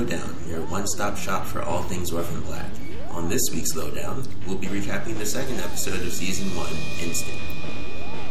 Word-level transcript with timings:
Lowdown, 0.00 0.34
your 0.48 0.62
one 0.62 0.86
stop 0.86 1.14
shop 1.18 1.44
for 1.44 1.60
all 1.60 1.82
things 1.82 2.10
Orphan 2.10 2.40
Black. 2.40 2.70
On 3.10 3.28
this 3.28 3.50
week's 3.50 3.76
Lowdown, 3.76 4.26
we'll 4.46 4.56
be 4.56 4.66
recapping 4.66 5.18
the 5.18 5.26
second 5.26 5.60
episode 5.60 6.00
of 6.00 6.10
Season 6.10 6.48
1, 6.56 6.68
Instinct. 7.06 7.42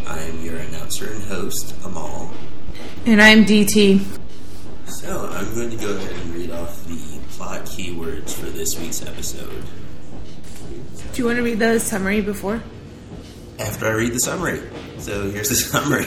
I 0.08 0.18
am 0.20 0.44
your 0.44 0.58
announcer 0.58 1.14
and 1.14 1.24
host, 1.26 1.76
Amal. 1.86 2.34
And 3.06 3.22
I'm 3.22 3.46
DT. 3.46 4.04
So, 4.88 5.28
I'm 5.32 5.54
going 5.54 5.70
to 5.70 5.78
go 5.78 5.96
ahead 5.96 6.12
and 6.12 6.34
read 6.34 6.50
off 6.50 6.84
the 6.86 7.20
plot 7.34 7.66
keywords 7.66 8.34
for 8.34 8.48
this 8.48 8.80
week's 8.80 9.06
episode. 9.06 9.64
Do 11.14 11.22
you 11.22 11.26
want 11.26 11.38
to 11.38 11.44
read 11.44 11.60
the 11.60 11.80
summary 11.80 12.22
before? 12.22 12.64
After 13.60 13.86
I 13.86 13.92
read 13.92 14.14
the 14.14 14.20
summary. 14.20 14.60
So, 14.98 15.30
here's 15.30 15.50
the 15.50 15.56
summary. 15.56 16.06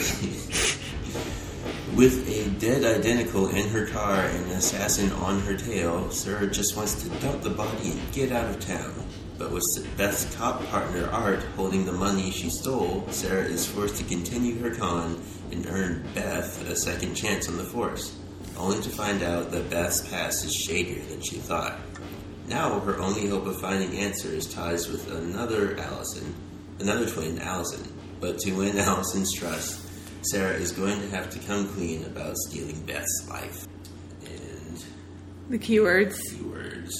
Dead 2.63 2.85
identical 2.85 3.49
in 3.49 3.67
her 3.67 3.85
car 3.87 4.21
and 4.23 4.45
an 4.45 4.51
assassin 4.51 5.11
on 5.11 5.41
her 5.41 5.57
tail, 5.57 6.09
Sarah 6.11 6.47
just 6.47 6.77
wants 6.77 7.03
to 7.03 7.09
dump 7.19 7.43
the 7.43 7.49
body 7.49 7.91
and 7.91 8.13
get 8.13 8.31
out 8.31 8.49
of 8.49 8.65
town. 8.65 8.93
But 9.37 9.51
with 9.51 9.65
Beth's 9.97 10.33
cop 10.37 10.63
partner 10.67 11.09
Art 11.11 11.43
holding 11.57 11.85
the 11.85 11.91
money 11.91 12.31
she 12.31 12.49
stole, 12.49 13.05
Sarah 13.09 13.43
is 13.43 13.65
forced 13.65 13.97
to 13.97 14.05
continue 14.05 14.59
her 14.59 14.73
con 14.73 15.21
and 15.51 15.65
earn 15.67 16.07
Beth 16.15 16.65
a 16.69 16.75
second 16.77 17.15
chance 17.15 17.49
on 17.49 17.57
the 17.57 17.65
force, 17.65 18.17
only 18.57 18.81
to 18.81 18.89
find 18.89 19.23
out 19.23 19.51
that 19.51 19.69
Beth's 19.69 20.07
past 20.07 20.45
is 20.45 20.55
shadier 20.55 21.03
than 21.09 21.19
she 21.19 21.35
thought. 21.35 21.77
Now 22.47 22.79
her 22.79 22.97
only 22.97 23.27
hope 23.27 23.45
of 23.45 23.59
finding 23.59 23.99
answers 23.99 24.47
ties 24.47 24.87
with 24.87 25.11
another 25.11 25.77
Allison, 25.77 26.33
another 26.79 27.09
twin, 27.09 27.39
Allison. 27.39 27.83
But 28.21 28.39
to 28.39 28.53
win 28.53 28.77
Allison's 28.77 29.33
trust, 29.33 29.82
Sarah 30.31 30.53
is 30.53 30.71
going 30.71 30.99
to 31.01 31.09
have 31.09 31.29
to 31.31 31.39
come 31.39 31.67
clean 31.69 32.05
about 32.05 32.35
stealing 32.37 32.79
Beth's 32.85 33.27
life. 33.29 33.67
And 34.25 34.83
The 35.49 35.59
keywords. 35.59 36.15
keywords 36.31 36.91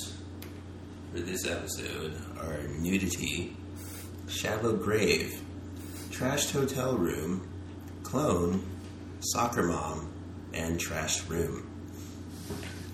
for 1.13 1.19
this 1.19 1.45
episode 1.47 2.13
are 2.41 2.63
nudity, 2.80 3.55
shallow 4.27 4.75
grave, 4.75 5.41
trashed 6.09 6.52
hotel 6.52 6.97
room, 6.97 7.47
clone, 8.03 8.65
soccer 9.19 9.63
mom, 9.63 10.11
and 10.53 10.80
trashed 10.80 11.30
room. 11.30 11.69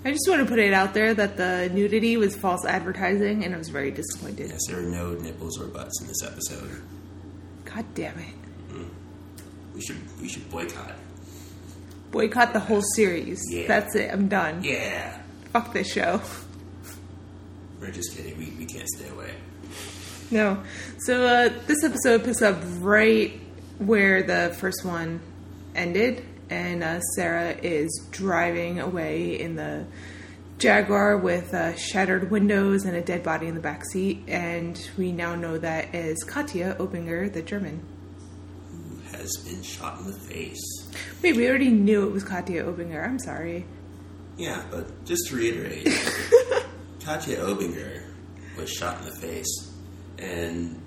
I 0.04 0.12
just 0.12 0.26
want 0.28 0.40
to 0.40 0.46
put 0.46 0.58
it 0.58 0.72
out 0.72 0.94
there 0.94 1.12
that 1.12 1.36
the 1.36 1.70
nudity 1.74 2.16
was 2.16 2.34
false 2.34 2.64
advertising 2.64 3.44
and 3.44 3.54
I 3.54 3.58
was 3.58 3.68
very 3.68 3.90
disappointed. 3.90 4.48
Yes, 4.50 4.60
there 4.68 4.78
are 4.78 4.82
no 4.82 5.12
nipples 5.12 5.60
or 5.60 5.66
butts 5.66 6.00
in 6.00 6.06
this 6.06 6.22
episode. 6.24 6.80
God 7.66 7.84
damn 7.94 8.18
it. 8.18 8.34
We 9.74 9.80
should 9.80 9.96
we 10.20 10.28
should 10.28 10.48
boycott. 10.50 10.94
Boycott 12.10 12.52
the 12.52 12.60
whole 12.60 12.82
series. 12.94 13.40
Yeah. 13.48 13.68
That's 13.68 13.94
it. 13.94 14.10
I'm 14.12 14.28
done. 14.28 14.64
Yeah. 14.64 15.20
Fuck 15.52 15.72
this 15.72 15.92
show. 15.92 16.20
We're 17.80 17.90
just 17.90 18.16
kidding. 18.16 18.36
We, 18.36 18.52
we 18.58 18.66
can't 18.66 18.88
stay 18.88 19.08
away. 19.08 19.34
No. 20.30 20.62
So 20.98 21.24
uh, 21.24 21.50
this 21.66 21.82
episode 21.82 22.24
picks 22.24 22.42
up 22.42 22.56
right 22.78 23.40
where 23.78 24.22
the 24.22 24.54
first 24.58 24.84
one 24.84 25.20
ended, 25.74 26.24
and 26.50 26.84
uh, 26.84 27.00
Sarah 27.14 27.56
is 27.62 28.06
driving 28.10 28.80
away 28.80 29.40
in 29.40 29.56
the 29.56 29.86
Jaguar 30.58 31.16
with 31.16 31.54
uh, 31.54 31.74
shattered 31.76 32.30
windows 32.30 32.84
and 32.84 32.94
a 32.94 33.00
dead 33.00 33.22
body 33.22 33.46
in 33.46 33.54
the 33.54 33.60
back 33.60 33.82
seat, 33.86 34.22
and 34.28 34.90
we 34.98 35.10
now 35.10 35.34
know 35.34 35.56
that 35.56 35.94
is 35.94 36.22
Katja 36.24 36.76
Obinger, 36.78 37.32
the 37.32 37.40
German. 37.40 37.80
Has 39.20 39.36
been 39.44 39.62
shot 39.62 40.00
in 40.00 40.06
the 40.06 40.14
face? 40.14 40.88
Wait, 41.22 41.36
we 41.36 41.46
already 41.46 41.68
knew 41.68 42.08
it 42.08 42.10
was 42.10 42.24
Katja 42.24 42.64
Obinger. 42.64 43.04
I'm 43.04 43.18
sorry. 43.18 43.66
Yeah, 44.38 44.62
but 44.70 45.04
just 45.04 45.28
to 45.28 45.36
reiterate, 45.36 45.84
Katja 47.00 47.36
Obinger 47.36 48.02
was 48.56 48.70
shot 48.70 48.98
in 49.00 49.04
the 49.04 49.16
face, 49.20 49.74
and 50.18 50.80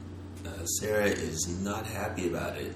uh, 0.43 0.65
Sarah 0.65 1.05
is 1.05 1.47
not 1.61 1.85
happy 1.85 2.27
about 2.27 2.57
it. 2.57 2.73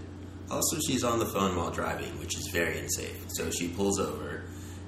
Also, 0.52 0.78
she's 0.86 1.04
on 1.04 1.18
the 1.18 1.26
phone 1.26 1.56
while 1.56 1.72
driving, 1.72 2.20
which 2.20 2.38
is 2.38 2.52
very 2.54 2.78
unsafe. 2.78 3.26
So 3.30 3.50
she 3.50 3.70
pulls 3.70 4.00
over 4.00 4.44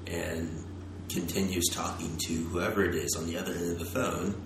and 0.06 0.64
continues 1.08 1.66
talking 1.72 2.16
to 2.28 2.32
whoever 2.44 2.84
it 2.84 2.94
is 2.94 3.16
on 3.18 3.26
the 3.26 3.36
other 3.36 3.54
end 3.54 3.72
of 3.72 3.78
the 3.80 3.86
phone. 3.86 4.40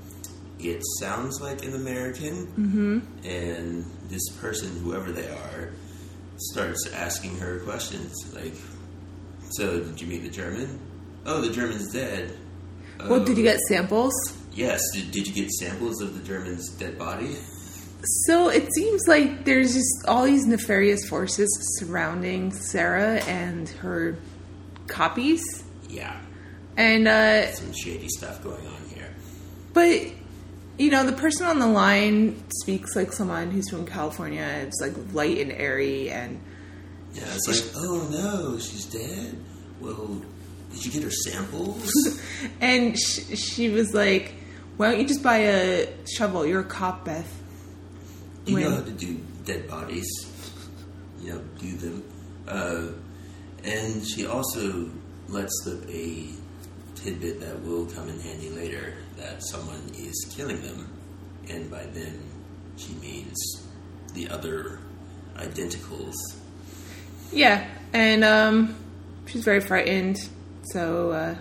It 0.59 0.81
sounds 1.00 1.43
like 1.43 1.62
an 1.66 1.75
American, 1.75 2.47
mm-hmm. 2.47 3.27
and 3.27 3.84
this 4.09 4.27
person, 4.41 4.71
whoever 4.81 5.12
they 5.12 5.28
are, 5.28 5.75
starts 6.37 6.89
asking 6.93 7.39
her 7.39 7.61
questions 7.61 8.12
like, 8.34 8.55
"So, 9.53 9.81
did 9.81 10.00
you 10.00 10.06
meet 10.06 10.22
the 10.22 10.31
German? 10.31 10.78
Oh, 11.27 11.41
the 11.41 11.50
German's 11.53 11.93
dead. 11.93 12.37
Well, 13.09 13.25
did 13.25 13.37
you 13.37 13.43
get 13.45 13.59
samples? 13.69 14.12
Yes. 14.53 14.81
Did, 14.93 15.11
did 15.11 15.27
you 15.27 15.33
get 15.34 15.50
samples 15.50 16.00
of 16.00 16.15
the 16.15 16.25
German's 16.27 16.69
dead 16.77 16.99
body? 16.99 17.37
So 18.27 18.49
it 18.50 18.69
seems 18.75 19.03
like 19.09 19.45
there's 19.45 19.72
just 19.75 20.05
all 20.06 20.25
these 20.25 20.47
nefarious 20.47 21.09
forces 21.09 21.49
surrounding 21.78 22.53
Sarah 22.53 23.21
and 23.25 23.69
her 23.81 24.16
copies. 24.87 25.43
Yeah. 25.89 26.15
And 26.77 27.09
uh 27.09 27.51
Some 27.53 27.72
shady 27.72 28.09
stuff 28.09 28.43
going 28.45 28.66
on 28.66 28.89
here. 28.95 29.09
but 29.72 30.03
you 30.78 30.90
know, 30.90 31.04
the 31.06 31.12
person 31.12 31.46
on 31.46 31.58
the 31.58 31.66
line 31.66 32.42
speaks 32.50 32.96
like 32.96 33.12
someone 33.12 33.50
who's 33.50 33.68
from 33.70 33.86
California. 33.86 34.42
It's 34.66 34.80
like 34.80 34.92
light 35.12 35.38
and 35.38 35.52
airy 35.52 36.10
and 36.10 36.40
Yeah, 37.12 37.22
it's 37.26 37.46
like, 37.46 37.72
oh 37.76 38.08
no, 38.10 38.58
she's 38.58 38.84
dead. 38.86 39.36
Well, 39.80 40.22
did 40.72 40.84
you 40.84 40.90
get 40.90 41.02
her 41.04 41.10
samples? 41.10 42.20
and 42.60 42.98
sh- 42.98 43.38
she 43.38 43.68
was 43.68 43.94
like, 43.94 44.34
"Why 44.76 44.90
don't 44.90 45.00
you 45.00 45.06
just 45.06 45.22
buy 45.22 45.38
a 45.38 45.88
shovel? 46.06 46.44
You're 46.44 46.60
a 46.60 46.64
cop, 46.64 47.04
Beth." 47.04 47.32
You 48.46 48.60
know 48.60 48.70
how 48.70 48.82
to 48.82 48.91
do 48.91 49.20
dead 49.44 49.68
bodies. 49.68 50.08
You 51.20 51.34
know, 51.34 51.41
do 51.58 51.76
them. 51.76 52.04
Uh, 52.48 52.86
and 53.62 54.06
she 54.06 54.26
also 54.26 54.91
lets 55.28 55.52
slip 55.62 55.88
a 55.88 56.26
tidbit 56.94 57.41
that 57.41 57.62
will 57.62 57.86
come 57.86 58.08
in 58.08 58.18
handy 58.20 58.50
later 58.50 58.94
that 59.24 59.42
someone 59.44 59.82
is 59.96 60.26
killing 60.30 60.60
them. 60.60 60.90
And 61.48 61.70
by 61.70 61.84
them, 61.84 62.18
she 62.76 62.94
means 62.94 63.36
the 64.14 64.28
other 64.28 64.78
identicals. 65.36 66.14
Yeah, 67.32 67.66
and 67.92 68.22
um 68.24 68.76
she's 69.26 69.44
very 69.44 69.60
frightened. 69.60 70.18
So 70.72 71.10
uh 71.10 71.34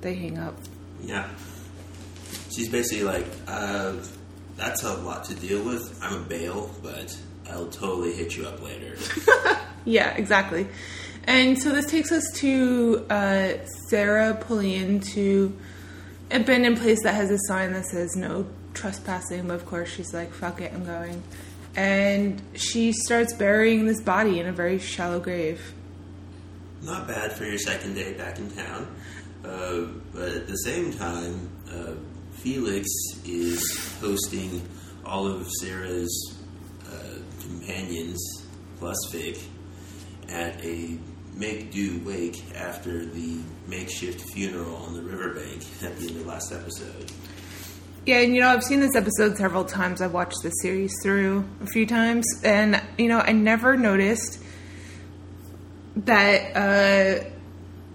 they 0.00 0.14
hang 0.14 0.38
up. 0.38 0.56
Yeah. 1.02 1.28
She's 2.50 2.68
basically 2.68 3.04
like, 3.04 3.26
uh, 3.46 3.94
that's 4.56 4.82
a 4.82 4.94
lot 4.94 5.24
to 5.24 5.34
deal 5.34 5.64
with. 5.64 5.98
I'm 6.02 6.20
a 6.22 6.24
bail, 6.24 6.70
but 6.82 7.16
I'll 7.50 7.68
totally 7.68 8.12
hit 8.12 8.36
you 8.36 8.46
up 8.46 8.60
later. 8.62 8.96
Yeah, 9.84 10.14
exactly. 10.14 10.68
And 11.24 11.60
so 11.60 11.70
this 11.70 11.86
takes 11.86 12.12
us 12.12 12.22
to 12.36 13.04
uh, 13.10 13.48
Sarah 13.88 14.34
pulling 14.40 14.70
into 14.70 15.58
abandoned 16.32 16.78
place 16.78 17.02
that 17.02 17.14
has 17.14 17.30
a 17.30 17.38
sign 17.46 17.72
that 17.72 17.86
says 17.86 18.16
no 18.16 18.46
trespassing, 18.74 19.48
but 19.48 19.54
of 19.54 19.66
course 19.66 19.90
she's 19.90 20.14
like, 20.14 20.32
fuck 20.32 20.60
it, 20.60 20.72
I'm 20.72 20.84
going. 20.84 21.22
And 21.74 22.42
she 22.54 22.92
starts 22.92 23.32
burying 23.32 23.86
this 23.86 24.00
body 24.00 24.40
in 24.40 24.46
a 24.46 24.52
very 24.52 24.78
shallow 24.78 25.20
grave. 25.20 25.74
Not 26.82 27.06
bad 27.06 27.32
for 27.32 27.44
your 27.44 27.58
second 27.58 27.94
day 27.94 28.12
back 28.14 28.38
in 28.38 28.50
town. 28.50 28.94
Uh, 29.44 29.86
but 30.12 30.28
at 30.28 30.46
the 30.46 30.56
same 30.56 30.92
time, 30.92 31.50
uh, 31.70 31.92
Felix 32.32 32.88
is 33.24 33.96
hosting 34.00 34.62
all 35.04 35.26
of 35.26 35.48
Sarah's 35.60 36.38
uh, 36.86 37.18
companions, 37.40 38.20
plus 38.78 38.96
Vic, 39.10 39.38
at 40.28 40.62
a 40.64 40.98
make-do 41.34 42.00
wake 42.04 42.42
after 42.54 43.04
the 43.04 43.38
makeshift 43.66 44.20
funeral 44.32 44.76
on 44.76 44.94
the 44.94 45.02
riverbank 45.02 45.62
at 45.82 45.96
the 45.98 46.08
end 46.08 46.20
of 46.20 46.26
last 46.26 46.52
episode. 46.52 47.10
Yeah, 48.04 48.18
and 48.18 48.34
you 48.34 48.40
know, 48.40 48.48
I've 48.48 48.64
seen 48.64 48.80
this 48.80 48.96
episode 48.96 49.36
several 49.36 49.64
times. 49.64 50.00
I've 50.00 50.12
watched 50.12 50.42
the 50.42 50.50
series 50.50 50.92
through 51.04 51.44
a 51.62 51.66
few 51.66 51.86
times, 51.86 52.26
and 52.42 52.82
you 52.98 53.06
know, 53.06 53.20
I 53.20 53.30
never 53.30 53.76
noticed 53.76 54.42
that 55.94 56.56
uh, 56.56 57.24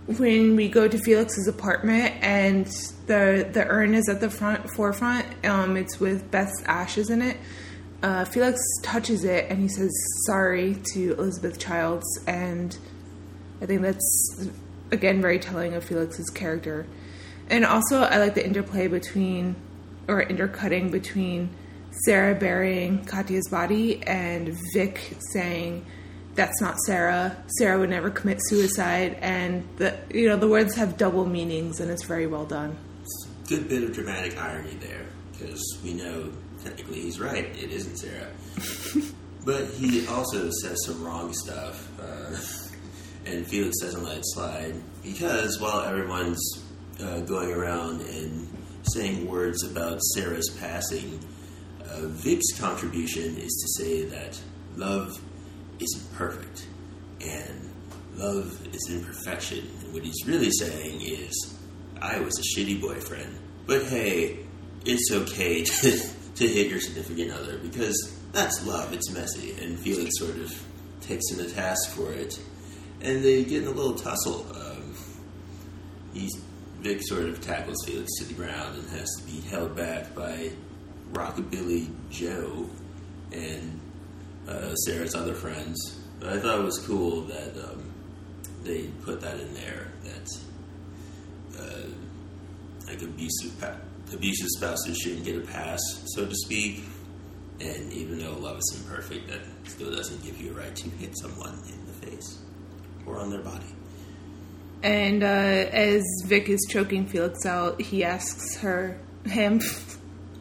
when 0.05 0.55
we 0.55 0.69
go 0.69 0.87
to 0.87 0.97
Felix's 0.97 1.49
apartment 1.49 2.15
and 2.21 2.65
the 3.07 3.49
the 3.51 3.65
urn 3.67 3.93
is 3.93 4.07
at 4.07 4.21
the 4.21 4.29
front 4.29 4.69
forefront, 4.71 5.25
um, 5.45 5.75
it's 5.75 5.99
with 5.99 6.31
Beth's 6.31 6.63
ashes 6.65 7.09
in 7.09 7.21
it. 7.21 7.37
Uh, 8.01 8.23
Felix 8.23 8.61
touches 8.83 9.23
it 9.23 9.47
and 9.49 9.59
he 9.59 9.67
says 9.67 9.91
sorry 10.25 10.77
to 10.93 11.15
Elizabeth 11.15 11.59
Childs, 11.59 12.05
and 12.25 12.77
I 13.61 13.65
think 13.65 13.81
that's 13.81 14.49
again 14.91 15.21
very 15.21 15.39
telling 15.39 15.73
of 15.73 15.83
Felix's 15.83 16.29
character. 16.29 16.85
And 17.49 17.65
also, 17.65 18.01
I 18.01 18.17
like 18.17 18.35
the 18.35 18.45
interplay 18.45 18.87
between 18.87 19.55
or 20.07 20.21
intercutting 20.21 20.91
between 20.91 21.49
Sarah 22.05 22.35
burying 22.35 23.05
Katja's 23.05 23.47
body 23.49 24.03
and 24.03 24.55
Vic 24.73 25.17
saying 25.31 25.85
that's 26.37 26.61
not 26.61 26.77
Sarah. 26.85 27.35
Sarah 27.57 27.79
would 27.79 27.89
never 27.89 28.09
commit 28.09 28.39
suicide, 28.41 29.17
and 29.21 29.67
the 29.77 29.97
you 30.13 30.29
know 30.29 30.37
the 30.37 30.47
words 30.47 30.75
have 30.75 30.95
double 30.95 31.25
meanings, 31.25 31.79
and 31.79 31.91
it's 31.91 32.03
very 32.03 32.27
well 32.27 32.45
done. 32.45 32.77
It's 33.01 33.27
a 33.43 33.55
good 33.55 33.67
bit 33.67 33.83
of 33.83 33.93
dramatic 33.93 34.37
irony 34.37 34.75
there, 34.75 35.07
because 35.31 35.79
we 35.83 35.95
know 35.95 36.31
technically 36.63 37.01
he's 37.01 37.19
right. 37.19 37.45
It 37.45 37.71
isn't 37.71 37.97
Sarah, 37.97 38.31
but 39.45 39.65
he 39.65 40.05
also 40.07 40.49
says 40.61 40.77
some 40.85 41.03
wrong 41.03 41.33
stuff, 41.33 41.89
uh, 41.99 42.35
and 43.27 43.45
Felix 43.47 43.77
doesn't 43.81 44.03
let 44.03 44.17
it 44.17 44.25
slide 44.25 44.75
because 45.03 45.59
while 45.59 45.81
everyone's 45.81 46.63
uh, 47.01 47.19
going 47.21 47.51
around 47.51 48.01
and 48.01 48.47
saying 48.93 49.27
words 49.27 49.63
about 49.63 50.01
Sarah's 50.01 50.49
passing, 50.59 51.19
uh, 51.83 52.07
Vic's 52.07 52.59
contribution 52.59 53.37
is 53.37 53.53
to 53.53 53.83
say 53.83 54.05
that 54.05 54.39
love 54.75 55.21
isn't 55.79 56.13
perfect 56.15 56.67
and 57.21 57.69
love 58.15 58.67
is 58.73 58.89
imperfection. 58.89 59.67
And 59.83 59.93
what 59.93 60.03
he's 60.03 60.25
really 60.25 60.51
saying 60.51 61.01
is, 61.01 61.55
I 62.01 62.19
was 62.19 62.37
a 62.39 62.59
shitty 62.59 62.81
boyfriend, 62.81 63.37
but 63.65 63.83
hey, 63.83 64.39
it's 64.85 65.11
okay 65.11 65.63
to, 65.63 65.91
to 66.35 66.47
hit 66.47 66.67
your 66.67 66.79
significant 66.79 67.31
other 67.31 67.57
because 67.57 68.15
that's 68.31 68.65
love, 68.65 68.93
it's 68.93 69.11
messy. 69.11 69.53
And 69.61 69.79
Felix 69.79 70.11
sort 70.17 70.37
of 70.37 70.63
takes 71.01 71.29
him 71.31 71.37
to 71.37 71.53
task 71.53 71.89
for 71.91 72.11
it. 72.11 72.39
And 73.01 73.23
they 73.23 73.43
get 73.43 73.63
in 73.63 73.67
a 73.67 73.71
little 73.71 73.95
tussle. 73.95 74.45
Um, 74.55 74.95
he's 76.13 76.31
Vic 76.81 77.01
sort 77.03 77.23
of 77.23 77.41
tackles 77.41 77.77
Felix 77.85 78.09
to 78.19 78.25
the 78.25 78.33
ground 78.33 78.77
and 78.77 78.89
has 78.89 79.09
to 79.19 79.23
be 79.25 79.41
held 79.41 79.75
back 79.75 80.13
by 80.13 80.51
Rockabilly 81.11 81.89
Joe 82.09 82.69
and 83.31 83.79
uh, 84.47 84.75
Sarah's 84.75 85.15
other 85.15 85.33
friends. 85.33 85.99
But 86.19 86.33
I 86.33 86.39
thought 86.39 86.59
it 86.59 86.63
was 86.63 86.79
cool 86.79 87.21
that 87.21 87.57
um, 87.57 87.91
they 88.63 88.87
put 89.03 89.21
that 89.21 89.39
in 89.39 89.53
there. 89.53 89.87
That 90.03 90.29
uh, 91.59 91.87
like 92.87 93.01
abusive 93.01 93.59
pa- 93.59 93.77
abusive 94.13 94.47
spouses 94.57 94.97
shouldn't 94.97 95.25
get 95.25 95.35
a 95.35 95.41
pass, 95.41 95.79
so 96.15 96.25
to 96.25 96.35
speak. 96.35 96.83
And 97.59 97.91
even 97.91 98.19
though 98.19 98.37
love 98.37 98.59
is 98.59 98.81
imperfect, 98.83 99.27
that 99.29 99.41
still 99.63 99.91
doesn't 99.91 100.23
give 100.23 100.39
you 100.39 100.51
a 100.51 100.53
right 100.53 100.75
to 100.75 100.89
hit 100.91 101.17
someone 101.17 101.59
in 101.67 101.86
or 103.07 103.17
on 103.17 103.29
their 103.29 103.41
body. 103.41 103.65
And 104.83 105.23
uh, 105.23 105.25
as 105.25 106.03
Vic 106.25 106.49
is 106.49 106.65
choking 106.69 107.07
Felix 107.07 107.45
out, 107.45 107.81
he 107.81 108.03
asks 108.03 108.57
her, 108.57 108.99
him. 109.25 109.61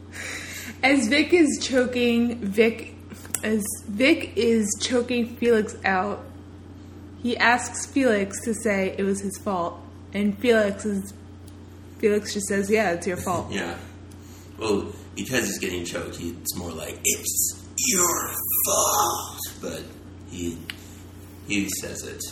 as 0.83 1.09
Vic 1.09 1.33
is 1.33 1.59
choking 1.63 2.39
Vic, 2.41 2.95
as 3.43 3.65
Vic 3.89 4.33
is 4.37 4.69
choking 4.81 5.37
Felix 5.37 5.77
out, 5.85 6.25
he 7.23 7.37
asks 7.37 7.87
Felix 7.87 8.41
to 8.45 8.55
say 8.55 8.95
it 8.97 9.03
was 9.03 9.21
his 9.21 9.37
fault, 9.39 9.81
and 10.13 10.39
Felix 10.39 10.85
is 10.85 11.13
Felix 11.99 12.35
just 12.35 12.47
says, 12.47 12.71
"Yeah, 12.71 12.93
it's 12.93 13.07
your 13.07 13.17
fault." 13.17 13.51
Yeah. 13.53 13.77
Well, 14.59 14.93
because 15.15 15.47
he's 15.47 15.59
getting 15.59 15.85
choked, 15.85 16.17
he, 16.17 16.31
it's 16.31 16.57
more 16.57 16.71
like 16.71 16.99
it's 17.03 17.65
your 17.77 18.35
fault. 18.67 19.39
But 19.61 19.83
he 20.31 20.59
he 21.49 21.69
says 21.81 22.05
it. 22.05 22.23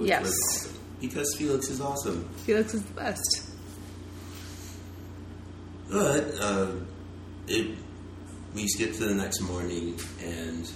Yes. 0.00 0.32
Because 1.00 1.34
Felix 1.36 1.68
is 1.68 1.80
awesome. 1.80 2.28
Felix 2.44 2.74
is 2.74 2.82
the 2.82 2.94
best. 2.94 3.50
But 5.90 6.34
uh, 6.40 6.72
it, 7.46 7.76
we 8.54 8.66
skip 8.68 8.92
to 8.94 9.04
the 9.06 9.14
next 9.14 9.40
morning, 9.40 9.98
and 10.22 10.70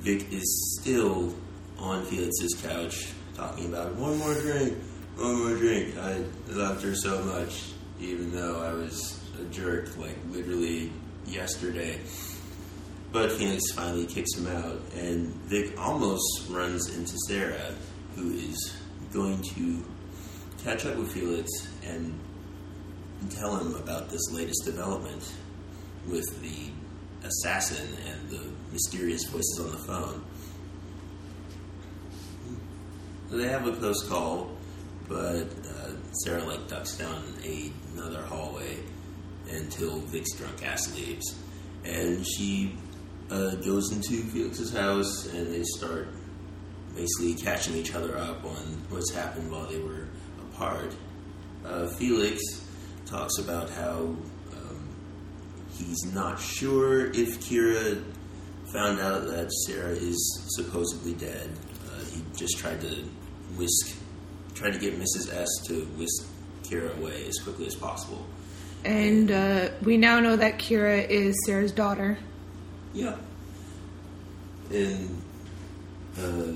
Vic 0.00 0.32
is 0.32 0.78
still 0.80 1.34
on 1.78 2.04
Felix's 2.04 2.54
couch 2.62 3.08
talking 3.34 3.66
about 3.66 3.94
one 3.96 4.18
more 4.18 4.34
drink, 4.34 4.78
one 5.16 5.38
more 5.42 5.56
drink. 5.56 5.96
I 5.98 6.22
loved 6.48 6.84
her 6.84 6.94
so 6.94 7.22
much, 7.24 7.70
even 7.98 8.30
though 8.32 8.62
I 8.62 8.72
was 8.72 9.20
a 9.40 9.44
jerk, 9.46 9.96
like 9.98 10.16
literally 10.30 10.92
yesterday. 11.26 11.98
But 13.12 13.32
Felix 13.32 13.72
finally 13.72 14.06
kicks 14.06 14.36
him 14.36 14.48
out, 14.48 14.80
and 14.96 15.32
Vic 15.46 15.78
almost 15.78 16.48
runs 16.50 16.96
into 16.96 17.16
Sarah, 17.28 17.74
who 18.16 18.32
is 18.32 18.76
going 19.12 19.40
to 19.42 19.84
catch 20.62 20.86
up 20.86 20.96
with 20.96 21.12
Felix 21.12 21.50
and 21.84 22.18
tell 23.30 23.56
him 23.56 23.74
about 23.74 24.10
this 24.10 24.32
latest 24.32 24.64
development 24.64 25.32
with 26.06 26.40
the 26.42 26.70
assassin 27.26 27.88
and 28.06 28.30
the 28.30 28.42
mysterious 28.72 29.24
voices 29.24 29.60
on 29.60 29.70
the 29.70 29.78
phone. 29.78 30.24
They 33.30 33.48
have 33.48 33.66
a 33.66 33.72
close 33.72 34.06
call, 34.08 34.50
but 35.08 35.46
uh, 35.46 35.90
Sarah 36.22 36.44
like 36.44 36.68
ducks 36.68 36.96
down 36.96 37.22
another 37.94 38.22
hallway 38.22 38.78
until 39.50 39.98
Vic's 40.00 40.36
drunk 40.36 40.64
ass 40.66 40.94
leaves, 40.94 41.34
and 41.84 42.26
she 42.26 42.76
uh, 43.30 43.54
goes 43.56 43.92
into 43.92 44.22
Felix's 44.24 44.72
house 44.72 45.26
and 45.26 45.52
they 45.52 45.62
start 45.62 46.08
basically 46.94 47.34
catching 47.34 47.74
each 47.74 47.94
other 47.94 48.16
up 48.16 48.44
on 48.44 48.82
what's 48.88 49.12
happened 49.12 49.50
while 49.50 49.66
they 49.66 49.78
were 49.78 50.06
apart. 50.52 50.94
Uh, 51.64 51.86
Felix 51.98 52.40
talks 53.06 53.38
about 53.38 53.70
how 53.70 54.14
um, 54.52 54.88
he's 55.76 56.04
not 56.12 56.38
sure 56.40 57.06
if 57.12 57.40
Kira 57.40 58.02
found 58.72 59.00
out 59.00 59.26
that 59.26 59.52
Sarah 59.66 59.94
is 59.94 60.48
supposedly 60.56 61.14
dead. 61.14 61.50
Uh, 61.86 62.04
he 62.06 62.22
just 62.36 62.58
tried 62.58 62.80
to 62.80 63.04
whisk, 63.56 63.96
tried 64.54 64.72
to 64.72 64.78
get 64.78 64.98
Mrs. 64.98 65.32
S 65.32 65.48
to 65.66 65.84
whisk 65.96 66.26
Kira 66.62 66.96
away 66.98 67.26
as 67.26 67.38
quickly 67.38 67.66
as 67.66 67.74
possible. 67.74 68.24
And 68.84 69.30
uh, 69.30 69.70
we 69.82 69.96
now 69.96 70.20
know 70.20 70.36
that 70.36 70.58
Kira 70.58 71.08
is 71.08 71.34
Sarah's 71.46 71.72
daughter. 71.72 72.18
Yeah. 72.92 73.16
And 74.70 75.22
uh, 76.18 76.52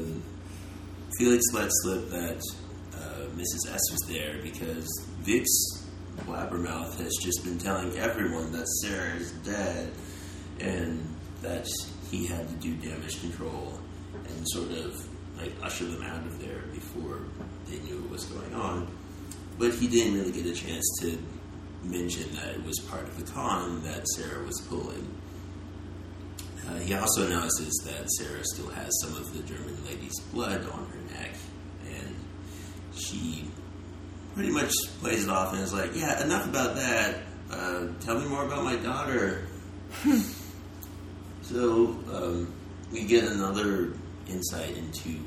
Felix 1.19 1.44
let 1.52 1.69
slip 1.82 2.08
that 2.10 2.40
uh, 2.94 3.26
Mrs. 3.37 3.72
S 3.72 3.81
was 3.90 4.05
there 4.08 4.40
because 4.43 4.87
Vic's 5.20 5.87
blabbermouth 6.19 6.96
has 6.99 7.14
just 7.22 7.44
been 7.44 7.58
telling 7.58 7.96
everyone 7.96 8.52
that 8.52 8.66
Sarah 8.83 9.14
is 9.16 9.33
dead 9.44 9.92
and 10.61 11.04
that 11.42 11.66
he 12.11 12.26
had 12.26 12.49
to 12.49 12.54
do 12.54 12.75
damage 12.76 13.21
control 13.21 13.78
and 14.26 14.49
sort 14.49 14.71
of 14.71 15.09
like 15.37 15.52
usher 15.62 15.85
them 15.85 16.02
out 16.02 16.26
of 16.26 16.40
there 16.40 16.62
before 16.73 17.23
they 17.68 17.78
knew 17.80 18.00
what 18.02 18.11
was 18.11 18.25
going 18.25 18.54
on. 18.54 18.88
But 19.59 19.75
he 19.75 19.88
didn't 19.88 20.14
really 20.14 20.33
get 20.33 20.47
a 20.47 20.54
chance 20.54 20.85
to 21.00 21.18
mention 21.83 22.35
that 22.35 22.54
it 22.54 22.64
was 22.64 22.78
part 22.80 23.04
of 23.04 23.25
the 23.25 23.33
con 23.33 23.83
that 23.83 24.06
Sarah 24.09 24.44
was 24.44 24.61
pulling. 24.68 25.06
Uh, 26.68 26.75
he 26.80 26.94
also 26.94 27.26
notices 27.28 27.75
that 27.87 28.10
Sarah 28.12 28.44
still 28.44 28.68
has 28.68 28.90
some 29.02 29.16
of 29.16 29.32
the 29.32 29.42
German 29.42 29.76
lady's 29.87 30.18
blood 30.32 30.68
on 30.70 30.87
her 30.87 31.14
neck, 31.14 31.34
and 31.88 32.14
she 32.94 33.48
pretty 34.34 34.50
much 34.50 34.72
plays 35.00 35.25
it 35.25 35.30
off 35.30 35.54
and 35.54 35.62
is 35.62 35.72
like, 35.72 35.94
"Yeah, 35.94 36.22
enough 36.22 36.46
about 36.46 36.76
that. 36.76 37.22
Uh, 37.50 37.87
tell 38.00 38.18
me 38.18 38.28
more 38.28 38.44
about 38.44 38.64
my 38.64 38.76
daughter." 38.76 39.46
so 41.42 41.96
um, 42.12 42.52
we 42.92 43.04
get 43.04 43.25
another 43.25 43.92
insight 44.28 44.76
into 44.76 45.20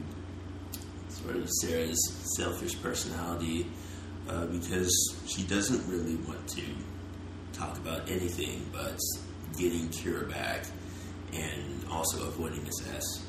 sort 1.10 1.36
of 1.38 1.50
Sarah's 1.62 2.00
selfish 2.38 2.80
personality 2.82 3.66
uh, 4.30 4.46
because 4.46 4.94
she 5.28 5.44
doesn't 5.44 5.88
really 5.92 6.16
want 6.28 6.48
to 6.50 6.64
talk 7.54 7.78
about 7.78 8.10
anything 8.10 8.70
but 8.72 9.00
getting 9.58 9.90
Kira 9.90 10.30
back 10.30 10.66
and 11.34 11.86
also 11.90 12.28
avoiding 12.28 12.64
Miss 12.64 12.88
S. 12.96 13.26